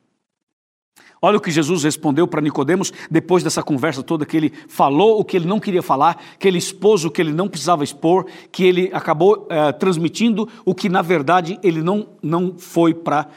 Olha 1.21 1.38
o 1.38 1.41
que 1.41 1.52
Jesus 1.52 1.84
respondeu 1.84 2.25
para 2.25 2.39
Nicodemos 2.39 2.93
depois 3.12 3.43
dessa 3.43 3.62
conversa 3.62 4.02
toda 4.02 4.25
que 4.25 4.38
ele 4.38 4.54
falou 4.69 5.19
o 5.19 5.25
que 5.25 5.36
ele 5.36 5.47
não 5.47 5.60
queria 5.60 5.82
falar, 5.82 6.17
que 6.38 6.47
ele 6.47 6.58
expôs 6.58 7.04
o 7.04 7.12
que 7.12 7.21
ele 7.21 7.34
não 7.34 7.49
precisava 7.49 7.84
expor, 7.84 8.25
que 8.52 8.63
ele 8.63 8.89
acabou 8.93 9.45
eh, 9.49 9.73
transmitindo 9.73 10.47
o 10.63 10.73
que 10.73 10.88
na 10.88 11.02
verdade 11.02 11.60
ele 11.62 11.82
não, 11.82 12.08
não 12.23 12.58
foi 12.58 12.93
para 12.93 13.28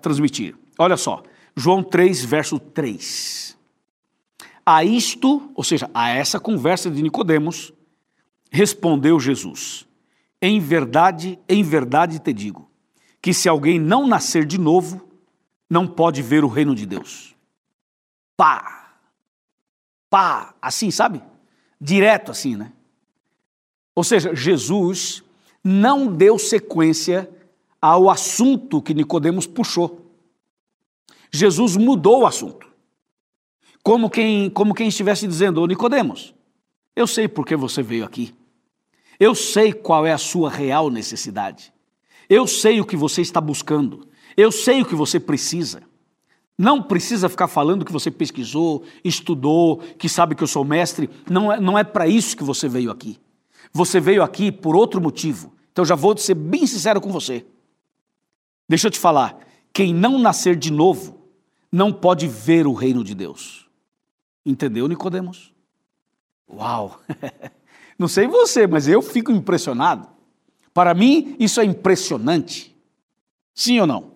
transmitir. 0.00 0.56
Olha 0.78 0.96
só, 0.96 1.22
João 1.56 1.82
3, 1.82 2.24
verso 2.24 2.58
3. 2.58 3.56
A 4.64 4.84
isto, 4.84 5.50
ou 5.54 5.64
seja, 5.64 5.90
a 5.92 6.08
essa 6.08 6.38
conversa 6.38 6.90
de 6.90 7.02
Nicodemos, 7.02 7.72
respondeu 8.50 9.18
Jesus: 9.18 9.86
Em 10.40 10.60
verdade, 10.60 11.38
em 11.48 11.62
verdade 11.62 12.18
te 12.18 12.32
digo, 12.32 12.70
que 13.20 13.34
se 13.34 13.48
alguém 13.48 13.78
não 13.78 14.06
nascer 14.06 14.44
de 14.44 14.58
novo, 14.58 15.08
não 15.68 15.86
pode 15.86 16.22
ver 16.22 16.44
o 16.44 16.48
reino 16.48 16.74
de 16.74 16.86
Deus. 16.86 17.34
Pá! 18.36 18.96
Pá! 20.08 20.54
Assim, 20.60 20.90
sabe? 20.90 21.22
Direto 21.80 22.30
assim, 22.30 22.56
né? 22.56 22.72
Ou 23.94 24.04
seja, 24.04 24.34
Jesus 24.34 25.22
não 25.62 26.06
deu 26.06 26.38
sequência 26.38 27.28
ao 27.82 28.08
assunto 28.08 28.80
que 28.80 28.94
Nicodemos 28.94 29.44
puxou. 29.44 30.06
Jesus 31.32 31.76
mudou 31.76 32.20
o 32.20 32.26
assunto. 32.26 32.68
Como 33.82 34.08
quem, 34.08 34.48
como 34.48 34.72
quem 34.72 34.86
estivesse 34.86 35.26
dizendo, 35.26 35.60
ô 35.60 35.66
Nicodemos, 35.66 36.32
eu 36.94 37.08
sei 37.08 37.26
por 37.26 37.44
que 37.44 37.56
você 37.56 37.82
veio 37.82 38.04
aqui. 38.04 38.32
Eu 39.18 39.34
sei 39.34 39.72
qual 39.72 40.06
é 40.06 40.12
a 40.12 40.18
sua 40.18 40.48
real 40.48 40.88
necessidade. 40.88 41.72
Eu 42.28 42.46
sei 42.46 42.80
o 42.80 42.86
que 42.86 42.96
você 42.96 43.20
está 43.20 43.40
buscando. 43.40 44.06
Eu 44.36 44.52
sei 44.52 44.82
o 44.82 44.86
que 44.86 44.94
você 44.94 45.18
precisa. 45.18 45.82
Não 46.56 46.80
precisa 46.80 47.28
ficar 47.28 47.48
falando 47.48 47.84
que 47.84 47.92
você 47.92 48.10
pesquisou, 48.10 48.84
estudou, 49.04 49.78
que 49.98 50.08
sabe 50.08 50.36
que 50.36 50.42
eu 50.42 50.46
sou 50.46 50.64
mestre. 50.64 51.10
Não 51.28 51.52
é, 51.52 51.58
não 51.58 51.76
é 51.76 51.82
para 51.82 52.06
isso 52.06 52.36
que 52.36 52.44
você 52.44 52.68
veio 52.68 52.90
aqui. 52.90 53.18
Você 53.72 53.98
veio 53.98 54.22
aqui 54.22 54.52
por 54.52 54.76
outro 54.76 55.00
motivo. 55.00 55.52
Então 55.72 55.84
já 55.84 55.96
vou 55.96 56.16
ser 56.16 56.34
bem 56.34 56.66
sincero 56.66 57.00
com 57.00 57.10
você. 57.10 57.44
Deixa 58.72 58.86
eu 58.86 58.90
te 58.90 58.98
falar. 58.98 59.38
Quem 59.70 59.92
não 59.92 60.18
nascer 60.18 60.56
de 60.56 60.72
novo 60.72 61.20
não 61.70 61.92
pode 61.92 62.26
ver 62.26 62.66
o 62.66 62.72
reino 62.72 63.04
de 63.04 63.14
Deus. 63.14 63.68
Entendeu, 64.46 64.88
Nicodemos? 64.88 65.52
Uau! 66.50 66.98
Não 67.98 68.08
sei 68.08 68.26
você, 68.26 68.66
mas 68.66 68.88
eu 68.88 69.02
fico 69.02 69.30
impressionado. 69.30 70.08
Para 70.72 70.94
mim, 70.94 71.36
isso 71.38 71.60
é 71.60 71.64
impressionante. 71.64 72.74
Sim 73.54 73.78
ou 73.78 73.86
não? 73.86 74.12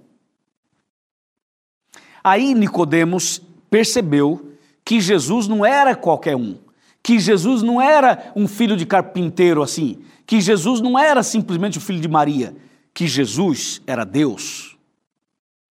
Aí 2.24 2.54
Nicodemos 2.54 3.42
percebeu 3.70 4.52
que 4.82 5.00
Jesus 5.00 5.46
não 5.46 5.64
era 5.64 5.94
qualquer 5.94 6.34
um, 6.34 6.56
que 7.02 7.18
Jesus 7.18 7.62
não 7.62 7.80
era 7.80 8.32
um 8.34 8.48
filho 8.48 8.76
de 8.76 8.86
carpinteiro 8.86 9.62
assim, 9.62 10.02
que 10.26 10.40
Jesus 10.40 10.80
não 10.80 10.98
era 10.98 11.22
simplesmente 11.22 11.76
o 11.76 11.80
filho 11.80 12.00
de 12.00 12.08
Maria, 12.08 12.56
que 12.96 13.06
Jesus 13.06 13.82
era 13.86 14.06
Deus. 14.06 14.74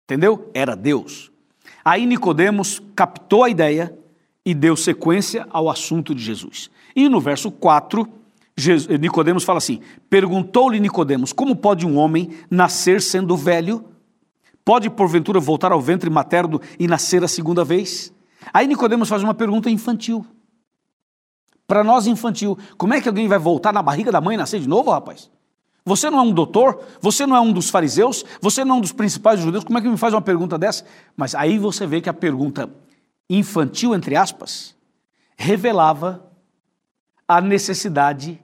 Entendeu? 0.05 0.51
Era 0.53 0.75
Deus. 0.75 1.31
Aí 1.85 2.05
Nicodemos 2.05 2.83
captou 2.97 3.45
a 3.45 3.49
ideia 3.49 3.97
e 4.45 4.53
deu 4.53 4.77
sequência 4.77 5.47
ao 5.51 5.71
assunto 5.71 6.17
de 6.17 6.21
Jesus. 6.21 6.69
E 6.97 7.09
no 7.09 7.21
verso 7.21 7.49
4, 7.49 8.09
Nicodemos 8.99 9.45
fala 9.45 9.59
assim: 9.59 9.81
Perguntou-lhe 10.11 10.81
Nicodemos: 10.81 11.33
Como 11.33 11.55
pode 11.55 11.87
um 11.87 11.97
homem 11.97 12.29
nascer 12.51 13.01
sendo 13.01 13.37
velho? 13.37 13.85
Pode, 14.65 14.91
porventura, 14.91 15.39
voltar 15.39 15.71
ao 15.71 15.81
ventre 15.81 16.11
materno 16.11 16.61
e 16.77 16.89
nascer 16.89 17.23
a 17.23 17.29
segunda 17.29 17.65
vez? 17.65 18.13
Aí 18.53 18.67
Nicodemos 18.67 19.09
faz 19.09 19.23
uma 19.23 19.33
pergunta 19.33 19.71
infantil. 19.71 20.27
Para 21.69 21.85
nós, 21.85 22.09
infantil. 22.09 22.59
Como 22.77 22.95
é 22.95 23.01
que 23.01 23.09
alguém 23.09 23.29
vai 23.29 23.39
voltar 23.39 23.73
na 23.73 23.81
barriga 23.81 24.11
da 24.11 24.21
mãe 24.21 24.35
e 24.35 24.39
nascer 24.39 24.59
de 24.59 24.69
novo, 24.69 24.91
rapaz? 24.91 25.31
Você 25.85 26.09
não 26.09 26.19
é 26.19 26.23
um 26.23 26.33
doutor? 26.33 26.85
Você 27.01 27.27
não 27.27 27.37
é 27.37 27.41
um 27.41 27.53
dos 27.53 27.69
fariseus? 27.69 28.25
Você 28.41 28.65
não 28.65 28.77
é 28.77 28.79
um 28.79 28.81
dos 28.81 28.93
principais 28.93 29.41
judeus? 29.41 29.65
Como 29.65 29.79
é 29.79 29.83
que 29.83 29.89
me 29.89 29.97
faz 29.97 30.15
uma 30.15 30.23
pergunta 30.23 30.57
dessa? 30.57 30.85
Mas 31.17 31.35
aí 31.35 31.59
você 31.59 31.87
vê 31.87 32.01
que 32.01 32.09
a 32.09 32.15
pergunta 32.15 32.71
infantil, 33.29 33.95
entre 33.95 34.15
aspas, 34.15 34.77
revelava 35.37 36.25
a 37.27 37.41
necessidade 37.41 38.41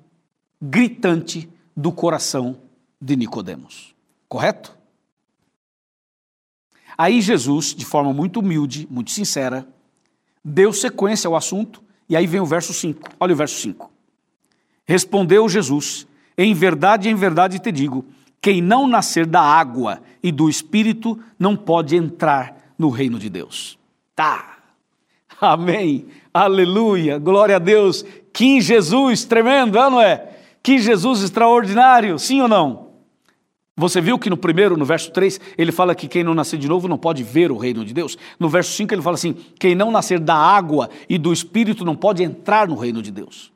gritante 0.60 1.48
do 1.76 1.92
coração 1.92 2.58
de 3.00 3.14
Nicodemos. 3.14 3.94
Correto? 4.28 4.76
Aí 6.96 7.20
Jesus, 7.20 7.72
de 7.72 7.84
forma 7.84 8.12
muito 8.12 8.40
humilde, 8.40 8.88
muito 8.90 9.12
sincera, 9.12 9.68
deu 10.44 10.72
sequência 10.72 11.28
ao 11.28 11.36
assunto, 11.36 11.80
e 12.08 12.16
aí 12.16 12.26
vem 12.26 12.40
o 12.40 12.46
verso 12.46 12.74
5. 12.74 13.10
Olha 13.20 13.32
o 13.32 13.36
verso 13.36 13.60
5. 13.60 13.88
Respondeu 14.84 15.48
Jesus: 15.48 16.07
Em 16.38 16.54
verdade, 16.54 17.08
em 17.08 17.16
verdade 17.16 17.58
te 17.58 17.72
digo, 17.72 18.06
quem 18.40 18.62
não 18.62 18.86
nascer 18.86 19.26
da 19.26 19.42
água 19.42 20.00
e 20.22 20.30
do 20.30 20.48
espírito 20.48 21.18
não 21.36 21.56
pode 21.56 21.96
entrar 21.96 22.56
no 22.78 22.90
reino 22.90 23.18
de 23.18 23.28
Deus. 23.28 23.76
Tá. 24.14 24.58
Amém. 25.40 26.06
Aleluia. 26.32 27.18
Glória 27.18 27.56
a 27.56 27.58
Deus. 27.58 28.04
Que 28.32 28.60
Jesus 28.60 29.24
tremendo, 29.24 29.74
não 29.74 30.00
é? 30.00 30.36
Que 30.62 30.78
Jesus 30.78 31.22
extraordinário, 31.22 32.18
sim 32.20 32.40
ou 32.40 32.46
não? 32.46 32.88
Você 33.76 34.00
viu 34.00 34.18
que 34.18 34.30
no 34.30 34.36
primeiro, 34.36 34.76
no 34.76 34.84
verso 34.84 35.10
3, 35.12 35.40
ele 35.56 35.70
fala 35.70 35.94
que 35.94 36.08
quem 36.08 36.24
não 36.24 36.34
nascer 36.34 36.58
de 36.58 36.68
novo 36.68 36.88
não 36.88 36.98
pode 36.98 37.22
ver 37.22 37.52
o 37.52 37.56
reino 37.56 37.84
de 37.84 37.94
Deus. 37.94 38.16
No 38.38 38.48
verso 38.48 38.72
5 38.72 38.92
ele 38.92 39.02
fala 39.02 39.14
assim: 39.14 39.36
quem 39.58 39.74
não 39.74 39.90
nascer 39.90 40.18
da 40.18 40.34
água 40.34 40.90
e 41.08 41.16
do 41.16 41.32
espírito 41.32 41.84
não 41.84 41.94
pode 41.94 42.22
entrar 42.22 42.68
no 42.68 42.76
reino 42.76 43.00
de 43.00 43.12
Deus. 43.12 43.52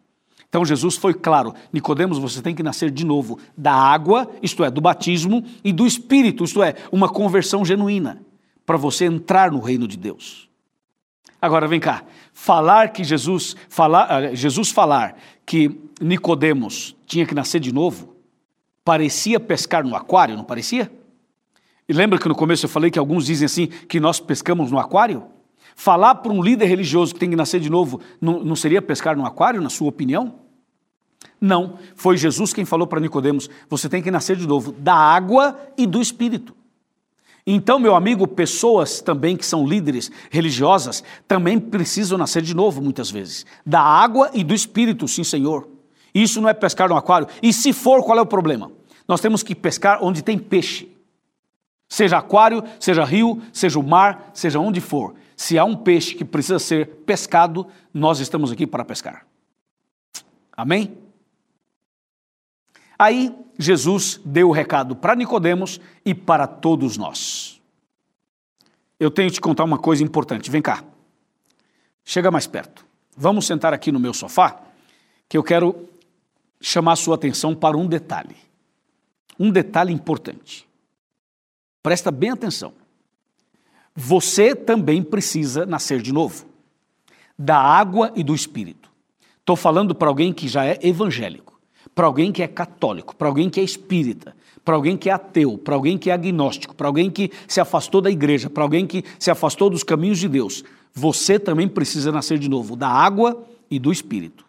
Então 0.52 0.66
Jesus 0.66 0.96
foi 0.96 1.14
claro: 1.14 1.54
Nicodemos, 1.72 2.18
você 2.18 2.42
tem 2.42 2.54
que 2.54 2.62
nascer 2.62 2.90
de 2.90 3.06
novo 3.06 3.38
da 3.56 3.72
água, 3.72 4.30
isto 4.42 4.62
é, 4.62 4.70
do 4.70 4.82
batismo, 4.82 5.42
e 5.64 5.72
do 5.72 5.86
espírito, 5.86 6.44
isto 6.44 6.62
é, 6.62 6.74
uma 6.92 7.08
conversão 7.08 7.64
genuína, 7.64 8.20
para 8.66 8.76
você 8.76 9.06
entrar 9.06 9.50
no 9.50 9.60
reino 9.60 9.88
de 9.88 9.96
Deus. 9.96 10.50
Agora 11.40 11.66
vem 11.66 11.80
cá, 11.80 12.04
falar 12.34 12.90
que 12.90 13.02
Jesus 13.02 13.56
falar, 13.66 14.04
ah, 14.10 14.34
Jesus 14.34 14.70
falar 14.70 15.16
que 15.46 15.70
Nicodemos 15.98 16.94
tinha 17.06 17.24
que 17.24 17.34
nascer 17.34 17.58
de 17.58 17.72
novo 17.72 18.14
parecia 18.84 19.40
pescar 19.40 19.82
no 19.82 19.96
aquário, 19.96 20.36
não 20.36 20.44
parecia? 20.44 20.92
E 21.88 21.94
lembra 21.94 22.18
que 22.18 22.28
no 22.28 22.34
começo 22.34 22.66
eu 22.66 22.70
falei 22.70 22.90
que 22.90 22.98
alguns 22.98 23.24
dizem 23.24 23.46
assim 23.46 23.66
que 23.66 23.98
nós 23.98 24.20
pescamos 24.20 24.70
no 24.70 24.78
aquário? 24.78 25.24
Falar 25.74 26.16
para 26.16 26.30
um 26.30 26.42
líder 26.42 26.66
religioso 26.66 27.14
que 27.14 27.20
tem 27.20 27.30
que 27.30 27.36
nascer 27.36 27.58
de 27.58 27.70
novo 27.70 28.00
não, 28.20 28.44
não 28.44 28.54
seria 28.54 28.82
pescar 28.82 29.16
no 29.16 29.24
aquário, 29.24 29.62
na 29.62 29.70
sua 29.70 29.88
opinião? 29.88 30.41
Não, 31.42 31.76
foi 31.96 32.16
Jesus 32.16 32.52
quem 32.52 32.64
falou 32.64 32.86
para 32.86 33.00
Nicodemos: 33.00 33.50
você 33.68 33.88
tem 33.88 34.00
que 34.00 34.12
nascer 34.12 34.36
de 34.36 34.46
novo 34.46 34.70
da 34.70 34.94
água 34.94 35.58
e 35.76 35.88
do 35.88 36.00
espírito. 36.00 36.54
Então, 37.44 37.80
meu 37.80 37.96
amigo, 37.96 38.28
pessoas 38.28 39.00
também 39.00 39.36
que 39.36 39.44
são 39.44 39.66
líderes 39.66 40.08
religiosas 40.30 41.02
também 41.26 41.58
precisam 41.58 42.16
nascer 42.16 42.42
de 42.42 42.54
novo, 42.54 42.80
muitas 42.80 43.10
vezes. 43.10 43.44
Da 43.66 43.80
água 43.80 44.30
e 44.32 44.44
do 44.44 44.54
espírito, 44.54 45.08
sim, 45.08 45.24
Senhor. 45.24 45.68
Isso 46.14 46.40
não 46.40 46.48
é 46.48 46.54
pescar 46.54 46.88
no 46.88 46.96
aquário. 46.96 47.26
E 47.42 47.52
se 47.52 47.72
for, 47.72 48.04
qual 48.04 48.18
é 48.18 48.22
o 48.22 48.26
problema? 48.26 48.70
Nós 49.08 49.20
temos 49.20 49.42
que 49.42 49.52
pescar 49.52 49.98
onde 50.00 50.22
tem 50.22 50.38
peixe. 50.38 50.88
Seja 51.88 52.18
aquário, 52.18 52.62
seja 52.78 53.04
rio, 53.04 53.42
seja 53.52 53.80
o 53.80 53.82
mar, 53.82 54.30
seja 54.32 54.60
onde 54.60 54.80
for. 54.80 55.16
Se 55.36 55.58
há 55.58 55.64
um 55.64 55.74
peixe 55.74 56.14
que 56.14 56.24
precisa 56.24 56.60
ser 56.60 56.86
pescado, 57.04 57.66
nós 57.92 58.20
estamos 58.20 58.52
aqui 58.52 58.64
para 58.64 58.84
pescar. 58.84 59.26
Amém? 60.56 61.01
Aí 63.02 63.34
Jesus 63.58 64.20
deu 64.24 64.50
o 64.50 64.52
recado 64.52 64.94
para 64.94 65.16
Nicodemos 65.16 65.80
e 66.04 66.14
para 66.14 66.46
todos 66.46 66.96
nós. 66.96 67.60
Eu 69.00 69.10
tenho 69.10 69.28
que 69.28 69.34
te 69.34 69.40
contar 69.40 69.64
uma 69.64 69.76
coisa 69.76 70.04
importante. 70.04 70.48
Vem 70.48 70.62
cá. 70.62 70.84
Chega 72.04 72.30
mais 72.30 72.46
perto. 72.46 72.86
Vamos 73.16 73.44
sentar 73.44 73.74
aqui 73.74 73.90
no 73.90 73.98
meu 73.98 74.14
sofá, 74.14 74.62
que 75.28 75.36
eu 75.36 75.42
quero 75.42 75.88
chamar 76.60 76.94
sua 76.94 77.16
atenção 77.16 77.56
para 77.56 77.76
um 77.76 77.88
detalhe. 77.88 78.36
Um 79.36 79.50
detalhe 79.50 79.92
importante. 79.92 80.64
Presta 81.82 82.12
bem 82.12 82.30
atenção. 82.30 82.72
Você 83.96 84.54
também 84.54 85.02
precisa 85.02 85.66
nascer 85.66 86.00
de 86.00 86.12
novo 86.12 86.46
da 87.36 87.58
água 87.58 88.12
e 88.14 88.22
do 88.22 88.32
espírito. 88.32 88.88
Estou 89.40 89.56
falando 89.56 89.92
para 89.92 90.06
alguém 90.06 90.32
que 90.32 90.46
já 90.46 90.64
é 90.64 90.78
evangélico, 90.80 91.51
para 91.94 92.06
alguém 92.06 92.32
que 92.32 92.42
é 92.42 92.48
católico, 92.48 93.14
para 93.14 93.28
alguém 93.28 93.50
que 93.50 93.60
é 93.60 93.62
espírita, 93.62 94.34
para 94.64 94.74
alguém 94.74 94.96
que 94.96 95.10
é 95.10 95.12
ateu, 95.12 95.58
para 95.58 95.74
alguém 95.74 95.98
que 95.98 96.10
é 96.10 96.12
agnóstico, 96.12 96.74
para 96.74 96.86
alguém 96.86 97.10
que 97.10 97.30
se 97.46 97.60
afastou 97.60 98.00
da 98.00 98.10
igreja, 98.10 98.48
para 98.48 98.62
alguém 98.62 98.86
que 98.86 99.04
se 99.18 99.30
afastou 99.30 99.68
dos 99.68 99.82
caminhos 99.82 100.18
de 100.18 100.28
Deus, 100.28 100.64
você 100.94 101.38
também 101.38 101.68
precisa 101.68 102.12
nascer 102.12 102.38
de 102.38 102.48
novo, 102.48 102.76
da 102.76 102.88
água 102.88 103.44
e 103.70 103.78
do 103.78 103.90
Espírito. 103.90 104.44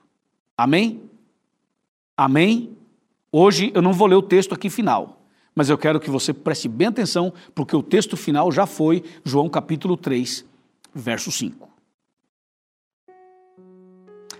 Amém? 0.58 1.01
Amém? 2.15 2.77
Hoje 3.32 3.71
eu 3.73 3.82
não 3.82 3.93
vou 3.93 4.08
ler 4.08 4.15
o 4.15 4.21
texto 4.21 4.53
aqui 4.53 4.69
final, 4.69 5.21
mas 5.56 5.69
eu 5.69 5.77
quero 5.77 5.99
que 5.99 6.10
você 6.10 6.34
preste 6.34 6.67
bem 6.67 6.88
atenção, 6.88 7.34
porque 7.56 7.75
o 7.75 7.82
texto 7.82 8.15
final 8.15 8.51
já 8.51 8.65
foi 8.65 9.03
João 9.23 9.49
capítulo 9.49 9.97
3, 9.97 10.45
verso 10.93 11.32
5. 11.32 11.67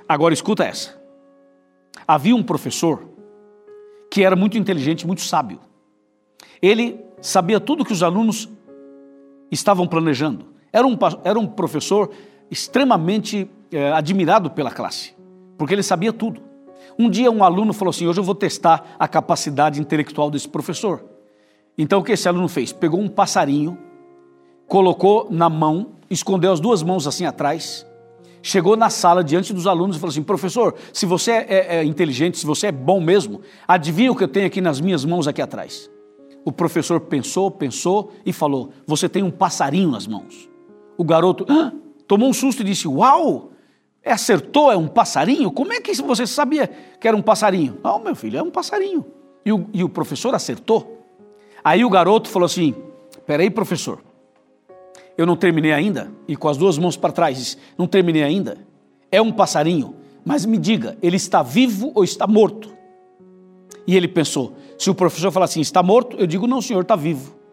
Agora 0.08 0.34
escuta 0.34 0.64
essa. 0.64 1.03
Havia 2.08 2.36
um 2.36 2.44
professor 2.44 3.08
que 4.10 4.24
era 4.24 4.36
muito 4.36 4.58
inteligente, 4.58 5.08
muito 5.08 5.22
sábio. 5.22 5.60
Ele 6.62 7.00
sabia 7.22 7.60
tudo 7.60 7.84
que 7.84 7.94
os 7.94 8.04
alunos 8.04 8.50
estavam 9.52 9.88
planejando. 9.88 10.46
Era 10.72 10.86
um, 10.86 10.98
era 11.24 11.40
um 11.40 11.48
professor 11.48 12.12
extremamente 12.50 13.50
é, 13.72 13.92
admirado 13.92 14.52
pela 14.52 14.72
classe, 14.72 15.16
porque 15.58 15.74
ele 15.74 15.84
sabia 15.84 16.14
tudo. 16.14 16.42
Um 16.98 17.10
dia 17.10 17.32
um 17.32 17.44
aluno 17.44 17.74
falou 17.74 17.90
assim: 17.90 18.08
Hoje 18.08 18.20
eu 18.20 18.24
vou 18.24 18.36
testar 18.36 18.96
a 19.00 19.08
capacidade 19.08 19.80
intelectual 19.82 20.30
desse 20.30 20.48
professor. 20.48 21.04
Então 21.78 22.00
o 22.00 22.04
que 22.04 22.12
esse 22.12 22.28
aluno 22.28 22.48
fez? 22.48 22.72
Pegou 22.72 23.00
um 23.00 23.08
passarinho, 23.08 23.78
colocou 24.68 25.28
na 25.32 25.50
mão, 25.50 25.94
escondeu 26.10 26.52
as 26.52 26.60
duas 26.60 26.84
mãos 26.84 27.08
assim 27.08 27.26
atrás, 27.26 27.86
chegou 28.44 28.76
na 28.76 28.90
sala 28.90 29.24
diante 29.24 29.54
dos 29.54 29.66
alunos 29.66 29.96
e 29.96 30.00
falou 30.00 30.12
assim: 30.12 30.22
Professor, 30.22 30.76
se 30.92 31.06
você 31.06 31.32
é, 31.32 31.46
é, 31.50 31.76
é 31.78 31.84
inteligente, 31.84 32.38
se 32.38 32.46
você 32.46 32.68
é 32.68 32.72
bom 32.72 33.00
mesmo, 33.00 33.42
adivinha 33.68 34.12
o 34.12 34.16
que 34.16 34.24
eu 34.26 34.28
tenho 34.28 34.46
aqui 34.46 34.62
nas 34.62 34.80
minhas 34.82 35.04
mãos 35.06 35.28
aqui 35.28 35.42
atrás? 35.42 35.90
O 36.46 36.52
professor 36.52 37.00
pensou, 37.00 37.50
pensou 37.50 38.12
e 38.26 38.34
falou: 38.34 38.72
Você 38.86 39.08
tem 39.08 39.24
um 39.24 39.32
passarinho 39.32 39.90
nas 39.90 40.06
mãos. 40.06 40.50
O 40.98 41.04
garoto 41.04 41.46
ah, 41.50 41.72
tomou 42.06 42.30
um 42.30 42.34
susto 42.34 42.62
e 42.62 42.66
disse: 42.66 42.88
Uau! 42.88 43.50
É, 44.06 44.12
acertou, 44.12 44.70
é 44.70 44.76
um 44.76 44.90
passarinho? 44.90 45.50
Como 45.50 45.72
é 45.72 45.80
que 45.80 45.94
você 45.94 46.28
sabia 46.28 46.68
que 47.00 47.08
era 47.08 47.16
um 47.16 47.22
passarinho? 47.22 47.80
Não, 47.82 48.04
meu 48.04 48.14
filho, 48.14 48.38
é 48.38 48.44
um 48.44 48.52
passarinho. 48.52 49.06
E 49.46 49.54
o, 49.54 49.66
e 49.74 49.82
o 49.82 49.88
professor 49.88 50.36
acertou. 50.36 51.08
Aí 51.64 51.86
o 51.86 51.90
garoto 51.90 52.30
falou 52.30 52.46
assim: 52.46 52.76
Peraí, 53.26 53.50
professor, 53.50 54.04
eu 55.18 55.26
não 55.26 55.36
terminei 55.36 55.72
ainda. 55.72 56.12
E 56.28 56.36
com 56.36 56.48
as 56.48 56.58
duas 56.58 56.78
mãos 56.78 56.98
para 56.98 57.12
trás, 57.12 57.38
disse: 57.38 57.58
Não 57.78 57.88
terminei 57.88 58.24
ainda. 58.24 58.58
É 59.12 59.22
um 59.22 59.32
passarinho, 59.32 59.96
mas 60.26 60.46
me 60.46 60.58
diga, 60.58 60.98
ele 61.02 61.18
está 61.18 61.44
vivo 61.44 61.92
ou 61.94 62.04
está 62.04 62.28
morto? 62.28 62.70
E 63.86 63.96
ele 63.96 64.08
pensou: 64.08 64.54
se 64.78 64.90
o 64.90 64.96
professor 64.96 65.32
falar 65.32 65.46
assim, 65.46 65.62
está 65.62 65.84
morto, 65.84 66.18
eu 66.18 66.28
digo: 66.28 66.48
Não, 66.48 66.62
senhor, 66.62 66.82
está 66.82 66.96
vivo. 66.96 67.44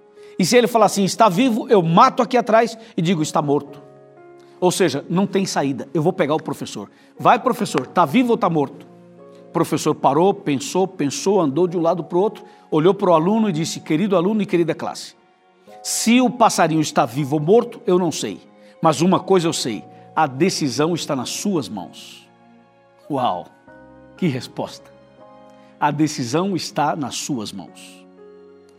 E 0.40 0.44
se 0.46 0.56
ele 0.56 0.66
falar 0.66 0.86
assim, 0.86 1.04
está 1.04 1.28
vivo, 1.28 1.68
eu 1.68 1.82
mato 1.82 2.22
aqui 2.22 2.34
atrás 2.34 2.78
e 2.96 3.02
digo, 3.02 3.20
está 3.20 3.42
morto. 3.42 3.78
Ou 4.58 4.70
seja, 4.70 5.04
não 5.06 5.26
tem 5.26 5.44
saída. 5.44 5.86
Eu 5.92 6.00
vou 6.00 6.14
pegar 6.14 6.34
o 6.34 6.42
professor. 6.42 6.90
Vai, 7.18 7.38
professor, 7.38 7.82
está 7.82 8.06
vivo 8.06 8.30
ou 8.30 8.34
está 8.36 8.48
morto? 8.48 8.86
O 9.48 9.52
professor 9.52 9.94
parou, 9.94 10.32
pensou, 10.32 10.88
pensou, 10.88 11.42
andou 11.42 11.68
de 11.68 11.76
um 11.76 11.82
lado 11.82 12.02
para 12.02 12.16
o 12.16 12.22
outro, 12.22 12.42
olhou 12.70 12.94
para 12.94 13.10
o 13.10 13.12
aluno 13.12 13.50
e 13.50 13.52
disse: 13.52 13.80
Querido 13.80 14.16
aluno 14.16 14.40
e 14.40 14.46
querida 14.46 14.74
classe, 14.74 15.14
se 15.82 16.20
o 16.20 16.28
passarinho 16.28 16.80
está 16.80 17.06
vivo 17.06 17.36
ou 17.36 17.42
morto, 17.42 17.80
eu 17.86 17.98
não 17.98 18.12
sei. 18.12 18.40
Mas 18.82 19.00
uma 19.00 19.20
coisa 19.20 19.48
eu 19.48 19.52
sei: 19.52 19.84
a 20.14 20.26
decisão 20.26 20.94
está 20.94 21.16
nas 21.16 21.30
suas 21.30 21.68
mãos. 21.68 22.28
Uau! 23.10 23.46
Que 24.16 24.26
resposta! 24.26 24.90
A 25.78 25.90
decisão 25.90 26.54
está 26.54 26.94
nas 26.94 27.16
suas 27.16 27.52
mãos. 27.52 28.04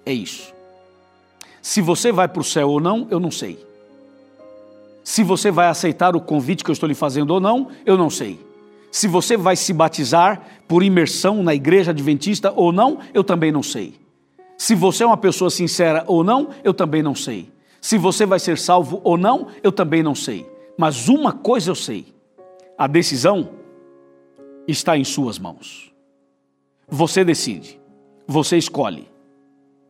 É 0.06 0.14
isso. 0.14 0.54
Se 1.62 1.82
você 1.82 2.12
vai 2.12 2.28
para 2.28 2.42
o 2.42 2.44
céu 2.44 2.70
ou 2.70 2.80
não, 2.80 3.08
eu 3.10 3.20
não 3.20 3.32
sei. 3.32 3.66
Se 5.04 5.24
você 5.24 5.52
vai 5.52 5.68
aceitar 5.68 6.16
o 6.16 6.22
convite 6.22 6.64
que 6.64 6.70
eu 6.70 6.74
estou 6.74 6.88
lhe 6.88 6.96
fazendo 6.96 7.32
ou 7.32 7.40
não, 7.40 7.70
eu 7.86 7.98
não 7.98 8.10
sei. 8.10 8.40
Se 8.92 9.08
você 9.08 9.38
vai 9.38 9.56
se 9.56 9.74
batizar 9.74 10.42
por 10.68 10.84
imersão 10.84 11.42
na 11.42 11.56
igreja 11.56 11.92
adventista 11.92 12.52
ou 12.56 12.72
não, 12.72 13.00
eu 13.14 13.24
também 13.24 13.52
não 13.52 13.64
sei. 13.64 14.01
Se 14.62 14.76
você 14.76 15.02
é 15.04 15.08
uma 15.08 15.18
pessoa 15.18 15.50
sincera 15.50 16.04
ou 16.06 16.24
não, 16.24 16.50
eu 16.64 16.72
também 16.72 17.02
não 17.02 17.16
sei. 17.16 17.52
Se 17.82 17.98
você 17.98 18.28
vai 18.28 18.40
ser 18.40 18.60
salvo 18.60 19.02
ou 19.04 19.18
não, 19.18 19.48
eu 19.64 19.72
também 19.72 20.04
não 20.04 20.14
sei. 20.14 20.48
Mas 20.78 21.10
uma 21.10 21.34
coisa 21.34 21.72
eu 21.72 21.74
sei: 21.74 22.14
a 22.78 22.86
decisão 22.86 23.54
está 24.68 24.96
em 24.96 25.04
suas 25.04 25.40
mãos. 25.40 25.92
Você 26.88 27.24
decide, 27.24 27.82
você 28.28 28.56
escolhe. 28.56 29.10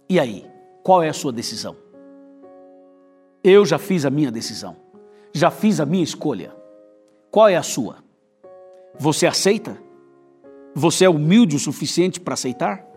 E 0.08 0.18
aí? 0.18 0.50
Qual 0.82 1.04
é 1.04 1.10
a 1.10 1.14
sua 1.14 1.34
decisão? 1.34 1.76
Eu 3.44 3.66
já 3.66 3.78
fiz 3.78 4.06
a 4.06 4.10
minha 4.10 4.32
decisão, 4.32 4.78
já 5.34 5.52
fiz 5.52 5.82
a 5.82 5.86
minha 5.86 6.06
escolha. 6.06 6.56
Qual 7.30 7.50
é 7.50 7.58
a 7.58 7.64
sua? 7.64 7.98
Você 8.98 9.28
aceita? 9.28 9.78
Você 10.74 11.04
é 11.04 11.10
humilde 11.10 11.58
o 11.58 11.60
suficiente 11.60 12.22
para 12.22 12.36
aceitar? 12.36 12.88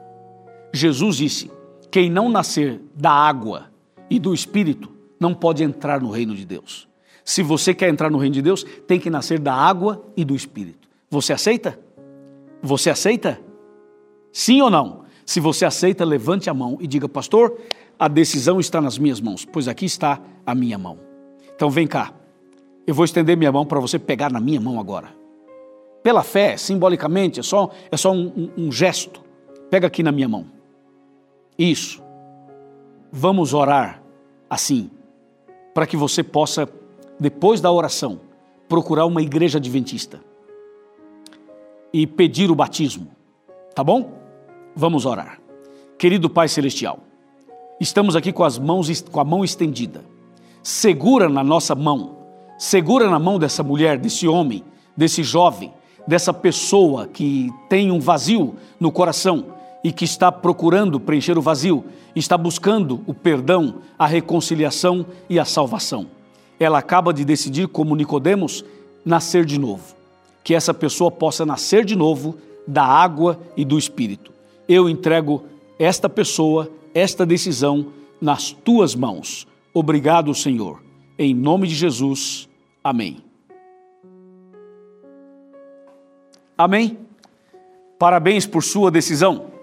Jesus 0.73 1.17
disse: 1.17 1.64
quem 1.95 2.11
não 2.11 2.29
nascer 2.29 2.81
da 2.93 3.13
água 3.13 3.71
e 4.11 4.19
do 4.19 4.35
espírito 4.35 4.91
não 5.21 5.33
pode 5.33 5.63
entrar 5.63 6.01
no 6.01 6.11
reino 6.11 6.35
de 6.35 6.45
Deus. 6.45 6.89
Se 7.25 7.41
você 7.41 7.73
quer 7.73 7.89
entrar 7.89 8.11
no 8.11 8.19
reino 8.19 8.35
de 8.35 8.43
Deus, 8.43 8.65
tem 8.85 8.99
que 8.99 9.09
nascer 9.09 9.39
da 9.39 9.55
água 9.55 10.05
e 10.17 10.25
do 10.25 10.35
espírito. 10.35 10.89
Você 11.09 11.33
aceita? 11.33 11.79
Você 12.61 12.91
aceita? 12.91 13.41
Sim 14.33 14.61
ou 14.61 14.69
não? 14.69 15.05
Se 15.25 15.39
você 15.39 15.65
aceita, 15.65 16.05
levante 16.05 16.51
a 16.51 16.53
mão 16.55 16.79
e 16.81 16.89
diga, 16.89 17.09
pastor, 17.09 17.57
a 17.97 18.09
decisão 18.09 18.59
está 18.59 18.81
nas 18.81 18.99
minhas 18.99 19.21
mãos, 19.21 19.45
pois 19.45 19.69
aqui 19.69 19.85
está 19.85 20.21
a 20.45 20.53
minha 20.53 20.77
mão. 20.77 20.99
Então 21.55 21.71
vem 21.71 21.87
cá, 21.87 22.13
eu 22.89 22.93
vou 22.93 23.05
estender 23.05 23.37
minha 23.37 23.53
mão 23.53 23.65
para 23.65 23.79
você 23.79 24.01
pegar 24.01 24.33
na 24.33 24.41
minha 24.41 24.61
mão 24.61 24.81
agora. 24.81 25.15
Pela 26.03 26.25
fé, 26.25 26.57
simbolicamente, 26.57 27.39
é 27.39 27.43
só, 27.45 27.71
é 27.89 27.97
só 27.97 28.11
um, 28.11 28.51
um, 28.57 28.65
um 28.65 28.73
gesto. 28.73 29.23
Pega 29.71 29.87
aqui 29.87 30.03
na 30.03 30.11
minha 30.11 30.29
mão. 30.29 30.54
Isso. 31.59 32.03
Vamos 33.13 33.55
orar 33.55 34.03
assim, 34.51 34.91
para 35.73 35.87
que 35.87 35.97
você 35.97 36.23
possa, 36.23 36.69
depois 37.19 37.61
da 37.61 37.71
oração, 37.71 38.21
procurar 38.69 39.07
uma 39.07 39.23
igreja 39.23 39.59
adventista 39.59 40.21
e 41.93 42.07
pedir 42.07 42.51
o 42.51 42.55
batismo. 42.55 43.09
Tá 43.75 43.85
bom? 43.85 44.13
Vamos 44.75 45.07
orar. 45.07 45.41
Querido 45.97 46.29
Pai 46.29 46.49
Celestial, 46.49 46.99
estamos 47.81 48.17
aqui 48.17 48.33
com 48.33 48.45
as 48.45 48.59
mãos 48.59 49.01
com 49.03 49.21
a 49.21 49.25
mão 49.25 49.45
estendida. 49.45 50.05
Segura 50.63 51.29
na 51.29 51.45
nossa 51.45 51.75
mão, 51.75 52.17
segura 52.59 53.09
na 53.09 53.19
mão 53.19 53.39
dessa 53.39 53.63
mulher, 53.63 53.99
desse 53.99 54.27
homem, 54.27 54.65
desse 54.97 55.23
jovem, 55.23 55.73
dessa 56.07 56.33
pessoa 56.33 57.07
que 57.07 57.53
tem 57.69 57.93
um 57.93 58.01
vazio 58.01 58.57
no 58.81 58.91
coração 58.91 59.55
e 59.85 59.93
que 59.93 60.05
está 60.05 60.33
procurando 60.33 60.99
preencher 60.99 61.39
o 61.39 61.43
vazio, 61.43 61.85
está 62.17 62.37
buscando 62.37 63.03
o 63.07 63.15
perdão, 63.15 63.77
a 63.97 64.07
reconciliação 64.07 65.07
e 65.31 65.39
a 65.39 65.45
salvação. 65.45 66.07
Ela 66.59 66.79
acaba 66.79 67.13
de 67.13 67.25
decidir, 67.25 67.69
como 67.69 67.95
Nicodemos, 67.95 68.65
nascer 69.05 69.45
de 69.45 69.61
novo. 69.61 69.95
Que 70.43 70.55
essa 70.55 70.75
pessoa 70.75 71.11
possa 71.11 71.47
nascer 71.47 71.85
de 71.85 71.95
novo 71.95 72.37
da 72.67 72.85
água 72.85 73.39
e 73.57 73.65
do 73.65 73.79
espírito 73.79 74.35
eu 74.69 74.89
entrego 74.89 75.45
esta 75.79 76.09
pessoa, 76.09 76.71
esta 76.95 77.27
decisão 77.27 77.93
nas 78.21 78.53
tuas 78.53 78.95
mãos. 78.95 79.47
Obrigado, 79.73 80.35
Senhor. 80.35 80.83
Em 81.19 81.35
nome 81.35 81.67
de 81.69 81.75
Jesus. 81.75 82.49
Amém. 82.83 83.19
Amém. 86.57 86.99
Parabéns 87.99 88.47
por 88.47 88.63
sua 88.63 88.91
decisão. 88.91 89.54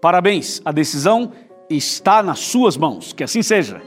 Parabéns. 0.00 0.60
A 0.64 0.72
decisão 0.72 1.32
está 1.68 2.22
nas 2.22 2.40
suas 2.40 2.76
mãos. 2.76 3.12
Que 3.12 3.24
assim 3.24 3.42
seja. 3.42 3.80